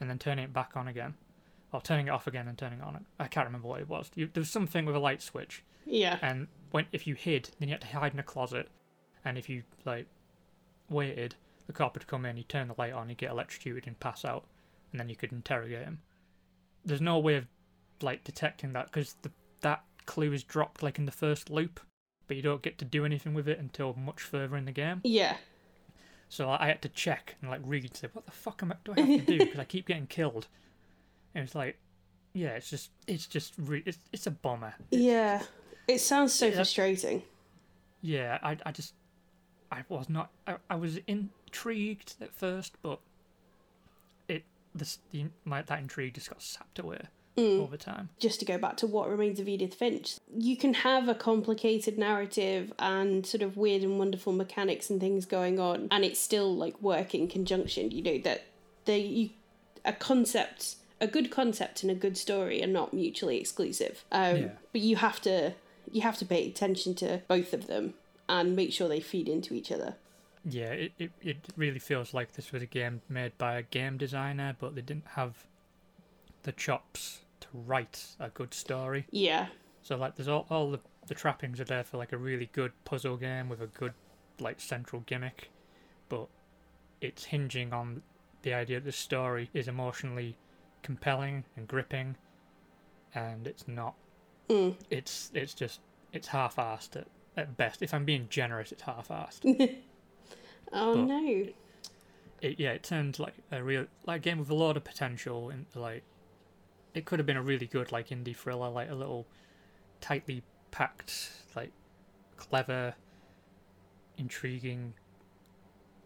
and 0.00 0.10
then 0.10 0.18
turning 0.18 0.44
it 0.44 0.52
back 0.52 0.72
on 0.76 0.88
again, 0.88 1.14
or 1.72 1.80
turning 1.80 2.08
it 2.08 2.10
off 2.10 2.26
again 2.26 2.48
and 2.48 2.58
turning 2.58 2.80
on 2.80 2.96
it 2.96 2.98
on. 2.98 3.06
I 3.20 3.28
can't 3.28 3.46
remember 3.46 3.68
what 3.68 3.80
it 3.80 3.88
was. 3.88 4.10
You, 4.16 4.28
there 4.32 4.40
was 4.40 4.50
something 4.50 4.84
with 4.84 4.96
a 4.96 4.98
light 4.98 5.22
switch, 5.22 5.62
yeah 5.86 6.18
and 6.20 6.48
when 6.72 6.86
if 6.90 7.06
you 7.06 7.14
hid, 7.14 7.50
then 7.60 7.68
you 7.68 7.74
had 7.74 7.82
to 7.82 7.86
hide 7.86 8.14
in 8.14 8.18
a 8.18 8.24
closet, 8.24 8.68
and 9.24 9.36
if 9.38 9.48
you 9.48 9.62
like 9.84 10.06
waited, 10.90 11.34
the 11.66 11.72
cop 11.72 11.94
would 11.94 12.06
come 12.06 12.24
in, 12.24 12.36
you 12.36 12.44
turn 12.44 12.68
the 12.68 12.74
light 12.78 12.92
on, 12.92 13.08
you 13.08 13.14
get 13.14 13.30
electrocuted 13.30 13.86
and 13.86 13.98
pass 14.00 14.24
out, 14.24 14.44
and 14.92 15.00
then 15.00 15.08
you 15.08 15.16
could 15.16 15.32
interrogate 15.32 15.84
him. 15.84 16.00
There's 16.84 17.00
no 17.00 17.18
way 17.18 17.36
of 17.36 17.46
like 18.00 18.24
detecting 18.24 18.72
that 18.74 18.86
because 18.86 19.16
that 19.60 19.82
clue 20.06 20.32
is 20.32 20.42
dropped 20.44 20.82
like 20.82 20.98
in 20.98 21.04
the 21.06 21.12
first 21.12 21.50
loop, 21.50 21.80
but 22.26 22.36
you 22.36 22.42
don't 22.42 22.62
get 22.62 22.78
to 22.78 22.84
do 22.84 23.04
anything 23.04 23.34
with 23.34 23.48
it 23.48 23.58
until 23.58 23.94
much 23.94 24.22
further 24.22 24.56
in 24.56 24.64
the 24.64 24.72
game. 24.72 25.00
yeah 25.04 25.36
So 26.28 26.48
I 26.48 26.66
had 26.68 26.80
to 26.82 26.88
check 26.88 27.36
and 27.42 27.50
like 27.50 27.60
read, 27.64 27.94
say, 27.96 28.08
what 28.12 28.24
the 28.24 28.32
fuck 28.32 28.62
am 28.62 28.72
I, 28.72 28.76
do 28.84 28.92
I 28.96 29.00
have 29.00 29.26
to 29.26 29.32
do? 29.32 29.38
Because 29.44 29.60
I 29.60 29.64
keep 29.64 29.86
getting 29.86 30.06
killed. 30.06 30.46
And 31.34 31.44
it's 31.44 31.54
like, 31.54 31.78
yeah, 32.32 32.50
it's 32.50 32.70
just, 32.70 32.90
it's 33.06 33.26
just, 33.26 33.52
re- 33.58 33.82
it's, 33.84 33.98
it's 34.12 34.26
a 34.26 34.30
bummer. 34.30 34.74
yeah 34.90 35.42
it 35.86 36.00
sounds 36.00 36.32
so 36.34 36.46
Yeah. 36.46 36.54
frustrating 36.54 37.22
Yeah, 38.00 38.38
I, 38.42 38.56
I 38.64 38.72
just, 38.72 38.94
I 39.70 39.84
was 39.88 40.08
not, 40.08 40.30
I, 40.46 40.56
I 40.70 40.76
was 40.76 40.98
intrigued 41.06 42.14
at 42.20 42.32
first, 42.34 42.74
but 42.82 43.00
it, 44.28 44.44
this, 44.74 44.98
the, 45.10 45.26
my, 45.44 45.62
that 45.62 45.78
intrigue 45.80 46.14
just 46.14 46.30
got 46.30 46.42
sapped 46.42 46.78
away 46.78 47.00
over 47.36 47.76
time. 47.76 48.08
just 48.18 48.40
to 48.40 48.44
go 48.44 48.58
back 48.58 48.76
to 48.76 48.86
what 48.86 49.08
remains 49.08 49.38
of 49.38 49.46
Edith 49.48 49.74
Finch, 49.74 50.16
you 50.36 50.56
can 50.56 50.74
have 50.74 51.08
a 51.08 51.14
complicated 51.14 51.96
narrative 51.96 52.72
and 52.80 53.24
sort 53.24 53.42
of 53.42 53.56
weird 53.56 53.82
and 53.82 53.96
wonderful 53.96 54.32
mechanics 54.32 54.90
and 54.90 55.00
things 55.00 55.24
going 55.24 55.60
on, 55.60 55.86
and 55.92 56.04
it's 56.04 56.18
still 56.18 56.56
like 56.56 56.80
work 56.82 57.14
in 57.14 57.28
conjunction. 57.28 57.92
You 57.92 58.02
know 58.02 58.18
that 58.24 58.46
they 58.86 58.98
you, 58.98 59.30
a 59.84 59.92
concept, 59.92 60.76
a 61.00 61.06
good 61.06 61.30
concept 61.30 61.82
and 61.84 61.92
a 61.92 61.94
good 61.94 62.16
story 62.16 62.60
are 62.60 62.66
not 62.66 62.92
mutually 62.92 63.38
exclusive. 63.38 64.04
Um, 64.10 64.36
Yeah. 64.36 64.48
But 64.72 64.80
you 64.80 64.96
have 64.96 65.20
to 65.20 65.54
you 65.92 66.00
have 66.00 66.18
to 66.18 66.24
pay 66.24 66.44
attention 66.46 66.94
to 66.96 67.22
both 67.28 67.52
of 67.54 67.68
them 67.68 67.94
and 68.28 68.54
make 68.54 68.72
sure 68.72 68.88
they 68.88 69.00
feed 69.00 69.28
into 69.28 69.54
each 69.54 69.72
other. 69.72 69.96
Yeah, 70.44 70.70
it, 70.70 70.92
it, 70.98 71.10
it 71.20 71.36
really 71.56 71.78
feels 71.78 72.14
like 72.14 72.32
this 72.32 72.52
was 72.52 72.62
a 72.62 72.66
game 72.66 73.02
made 73.08 73.36
by 73.38 73.56
a 73.56 73.62
game 73.62 73.96
designer, 73.96 74.56
but 74.58 74.74
they 74.74 74.82
didn't 74.82 75.08
have 75.14 75.46
the 76.44 76.52
chops 76.52 77.20
to 77.40 77.48
write 77.52 78.06
a 78.18 78.28
good 78.28 78.54
story. 78.54 79.06
Yeah. 79.10 79.46
So 79.82 79.96
like, 79.96 80.16
there's 80.16 80.28
all, 80.28 80.46
all 80.50 80.70
the, 80.70 80.80
the 81.06 81.14
trappings 81.14 81.60
are 81.60 81.64
there 81.64 81.84
for 81.84 81.96
like 81.96 82.12
a 82.12 82.18
really 82.18 82.50
good 82.52 82.72
puzzle 82.84 83.16
game 83.16 83.48
with 83.48 83.60
a 83.60 83.66
good 83.66 83.94
like 84.40 84.60
central 84.60 85.02
gimmick, 85.06 85.50
but 86.08 86.28
it's 87.00 87.24
hinging 87.24 87.72
on 87.72 88.02
the 88.42 88.54
idea 88.54 88.78
that 88.78 88.84
the 88.84 88.92
story 88.92 89.50
is 89.52 89.66
emotionally 89.66 90.36
compelling 90.82 91.44
and 91.56 91.66
gripping, 91.66 92.16
and 93.14 93.46
it's 93.46 93.66
not. 93.66 93.94
Mm. 94.48 94.76
It's 94.90 95.30
it's 95.34 95.54
just 95.54 95.80
it's 96.12 96.28
half-assed 96.28 96.96
at, 96.96 97.06
at 97.38 97.56
best. 97.56 97.80
If 97.82 97.94
I'm 97.94 98.04
being 98.04 98.26
generous, 98.28 98.72
it's 98.72 98.82
half-assed. 98.82 99.76
Oh 100.70 100.96
But- 100.96 101.04
no. 101.06 101.46
it, 102.42 102.60
yeah, 102.60 102.72
it 102.72 102.82
turned 102.82 103.18
like 103.18 103.32
a 103.50 103.62
real 103.62 103.86
like 104.06 104.20
game 104.20 104.38
with 104.38 104.50
a 104.50 104.54
lot 104.54 104.76
of 104.76 104.84
potential 104.84 105.48
and 105.48 105.64
like 105.74 106.02
it 106.92 107.06
could 107.06 107.18
have 107.18 107.24
been 107.24 107.38
a 107.38 107.42
really 107.42 107.66
good 107.66 107.90
like 107.90 108.08
indie 108.10 108.36
thriller, 108.36 108.68
like 108.68 108.90
a 108.90 108.94
little 108.94 109.26
tightly 110.02 110.42
packed, 110.70 111.30
like 111.56 111.72
clever, 112.36 112.94
intriguing 114.18 114.92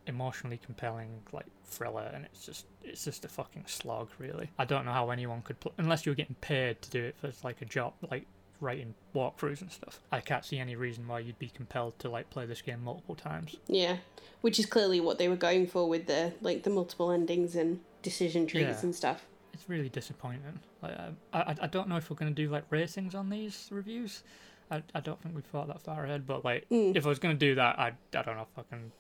emotionally 0.06 0.58
compelling 0.64 1.10
like 1.32 1.46
thriller, 1.64 2.10
and 2.14 2.24
it's 2.24 2.44
just 2.44 2.66
it's 2.84 3.04
just 3.04 3.24
a 3.24 3.28
fucking 3.28 3.64
slog, 3.66 4.08
really. 4.18 4.48
I 4.58 4.64
don't 4.64 4.84
know 4.84 4.92
how 4.92 5.10
anyone 5.10 5.42
could 5.42 5.58
pl- 5.60 5.72
unless 5.78 6.04
you 6.06 6.12
were 6.12 6.16
getting 6.16 6.36
paid 6.40 6.80
to 6.82 6.90
do 6.90 7.02
it 7.04 7.16
for 7.18 7.32
like 7.44 7.62
a 7.62 7.64
job, 7.64 7.94
like 8.10 8.26
writing 8.62 8.94
walkthroughs 9.14 9.60
and 9.60 9.70
stuff. 9.70 10.00
I 10.10 10.20
can't 10.20 10.44
see 10.44 10.58
any 10.58 10.76
reason 10.76 11.06
why 11.08 11.18
you'd 11.18 11.38
be 11.38 11.48
compelled 11.48 11.98
to 11.98 12.08
like 12.08 12.30
play 12.30 12.46
this 12.46 12.62
game 12.62 12.82
multiple 12.82 13.14
times. 13.14 13.56
Yeah, 13.66 13.96
which 14.40 14.58
is 14.58 14.66
clearly 14.66 15.00
what 15.00 15.18
they 15.18 15.28
were 15.28 15.36
going 15.36 15.66
for 15.66 15.88
with 15.88 16.06
the 16.06 16.32
like 16.40 16.62
the 16.62 16.70
multiple 16.70 17.10
endings 17.10 17.54
and 17.56 17.80
decision 18.02 18.46
trees 18.46 18.62
Yeah. 18.68 18.80
and 18.82 18.94
stuff. 18.94 19.26
It's 19.52 19.68
really 19.68 19.88
disappointing. 19.90 20.60
Like 20.82 20.94
I, 20.98 21.12
I, 21.40 21.56
I 21.62 21.66
don't 21.66 21.88
know 21.88 21.96
if 21.96 22.08
we're 22.08 22.16
gonna 22.16 22.30
do 22.30 22.48
like 22.48 22.64
ratings 22.70 23.14
on 23.14 23.28
these 23.28 23.68
reviews. 23.70 24.22
I, 24.70 24.82
I 24.94 25.00
don't 25.00 25.20
think 25.20 25.34
we've 25.34 25.44
thought 25.44 25.68
that 25.68 25.82
far 25.82 26.04
ahead, 26.04 26.26
but 26.26 26.44
like 26.44 26.66
Mm. 26.70 26.96
if 26.96 27.04
I 27.04 27.08
was 27.10 27.18
gonna 27.18 27.34
do 27.34 27.54
that, 27.56 27.78
I 27.78 27.88
I 28.14 28.22
don't 28.22 28.36
know, 28.36 28.46
fucking 28.56 28.92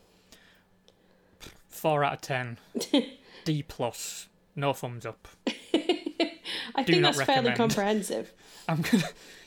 four 1.68 2.04
out 2.04 2.14
of 2.14 2.20
ten, 2.20 2.58
D 3.44 3.62
plus, 3.62 4.28
no 4.54 4.72
thumbs 4.72 5.06
up. 5.06 5.28
I 6.74 6.84
Do 6.84 6.92
think 6.92 7.02
that's 7.02 7.22
fairly 7.22 7.52
comprehensive. 7.52 8.32
I'm 8.68 8.82
gonna, 8.82 9.04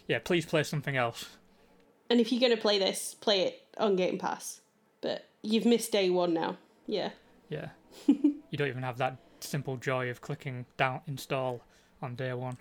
yeah, 0.08 0.20
please 0.20 0.46
play 0.46 0.63
something 0.63 0.96
else. 0.96 1.26
And 2.10 2.20
if 2.20 2.32
you're 2.32 2.41
gonna 2.41 2.60
play 2.60 2.80
this, 2.80 3.15
play 3.15 3.41
it 3.41 3.62
on 3.78 3.96
Game 3.96 4.18
Pass. 4.18 4.62
But 5.02 5.26
you've 5.41 5.65
missed 5.65 5.91
day 5.91 6.10
one 6.10 6.34
now. 6.34 6.58
Yeah. 6.88 7.12
Yeah, 7.50 7.70
you 8.08 8.58
don't 8.58 8.68
even 8.68 8.84
have 8.84 8.98
that 8.98 9.18
simple 9.39 9.78
joy 9.78 10.10
of 10.10 10.22
clicking 10.22 10.65
down 10.78 11.02
install 11.08 11.62
on 12.02 12.15
day 12.15 12.34
one. 12.34 12.58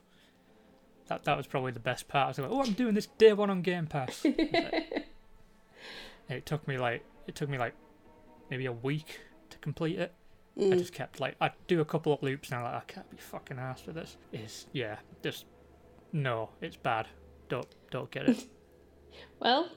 That 1.06 1.24
that 1.24 1.36
was 1.36 1.46
probably 1.46 1.72
the 1.72 1.80
best 1.80 2.08
part. 2.08 2.26
I 2.26 2.28
was 2.28 2.38
like, 2.38 2.50
oh, 2.50 2.62
I'm 2.62 2.72
doing 2.72 2.94
this 2.94 3.06
day 3.06 3.32
one 3.32 3.50
on 3.50 3.62
Game 3.62 3.86
Pass. 3.86 4.24
It 6.28 6.46
took 6.46 6.66
me 6.66 6.78
like 6.78 7.04
it 7.26 7.34
took 7.34 7.48
me 7.48 7.58
like 7.58 7.74
maybe 8.50 8.66
a 8.66 8.72
week 8.72 9.20
to 9.50 9.58
complete 9.58 9.98
it. 9.98 10.12
I 10.56 10.60
mm. 10.60 10.78
just 10.78 10.92
kept 10.92 11.20
like 11.20 11.36
I'd 11.40 11.52
do 11.66 11.80
a 11.80 11.84
couple 11.84 12.12
of 12.12 12.22
loops 12.22 12.50
and 12.50 12.58
I'm 12.58 12.64
like 12.64 12.74
I 12.74 12.84
can't 12.86 13.10
be 13.10 13.16
fucking 13.16 13.58
asked 13.58 13.84
for 13.84 13.92
this. 13.92 14.16
It's 14.32 14.66
yeah, 14.72 14.98
just 15.22 15.46
no, 16.12 16.50
it's 16.60 16.76
bad. 16.76 17.08
Don't 17.48 17.66
don't 17.90 18.10
get 18.10 18.28
it. 18.28 18.44
Well, 19.38 19.70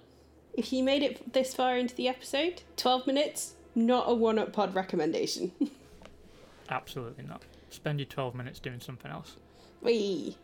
if 0.53 0.73
you 0.73 0.83
made 0.83 1.03
it 1.03 1.33
this 1.33 1.53
far 1.53 1.77
into 1.77 1.93
the 1.93 2.07
episode, 2.07 2.63
12 2.77 3.05
minutes, 3.05 3.53
not 3.75 4.05
a 4.09 4.13
one 4.13 4.39
up 4.39 4.51
pod 4.51 4.73
recommendation. 4.73 5.51
Absolutely 6.69 7.23
not. 7.25 7.43
Spend 7.69 7.99
your 7.99 8.07
12 8.07 8.33
minutes 8.33 8.59
doing 8.59 8.79
something 8.79 9.11
else. 9.11 9.35
Wee. 9.81 10.37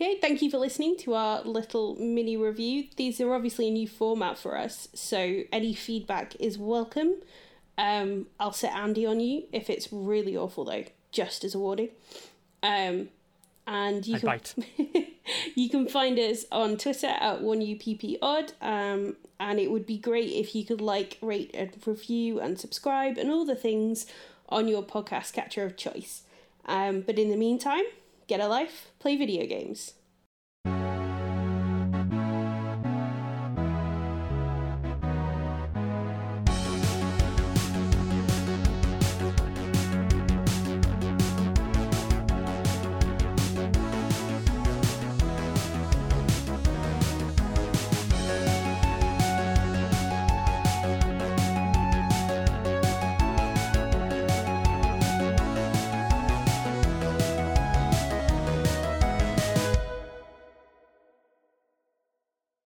Okay, 0.00 0.16
thank 0.20 0.42
you 0.42 0.50
for 0.50 0.58
listening 0.58 0.96
to 0.98 1.14
our 1.14 1.42
little 1.42 1.96
mini 1.96 2.36
review. 2.36 2.84
These 2.96 3.20
are 3.20 3.34
obviously 3.34 3.66
a 3.66 3.72
new 3.72 3.88
format 3.88 4.38
for 4.38 4.56
us, 4.56 4.88
so 4.94 5.42
any 5.52 5.74
feedback 5.74 6.36
is 6.36 6.56
welcome. 6.56 7.14
Um, 7.76 8.26
I'll 8.38 8.52
set 8.52 8.72
Andy 8.74 9.04
on 9.06 9.18
you 9.18 9.44
if 9.52 9.68
it's 9.68 9.92
really 9.92 10.36
awful, 10.36 10.64
though, 10.64 10.84
just 11.12 11.44
as 11.44 11.54
a 11.54 11.58
warning. 11.58 11.90
Um, 12.62 13.08
and 13.66 14.06
you 14.06 14.16
I 14.16 14.38
can 14.38 14.64
you 15.54 15.68
can 15.68 15.88
find 15.88 16.18
us 16.18 16.46
on 16.50 16.76
Twitter 16.78 17.06
at 17.06 17.40
oneuppod, 17.40 18.52
um, 18.62 19.16
and 19.38 19.58
it 19.58 19.70
would 19.70 19.86
be 19.86 19.98
great 19.98 20.30
if 20.30 20.54
you 20.54 20.64
could 20.64 20.80
like, 20.80 21.18
rate, 21.20 21.50
and 21.54 21.70
review, 21.86 22.40
and 22.40 22.58
subscribe, 22.58 23.18
and 23.18 23.30
all 23.30 23.44
the 23.44 23.54
things 23.54 24.06
on 24.48 24.68
your 24.68 24.82
podcast 24.82 25.34
catcher 25.34 25.64
of 25.64 25.76
choice. 25.76 26.22
Um, 26.64 27.02
but 27.02 27.18
in 27.18 27.30
the 27.30 27.36
meantime, 27.36 27.84
get 28.26 28.40
a 28.40 28.48
life, 28.48 28.90
play 28.98 29.16
video 29.16 29.46
games. 29.46 29.94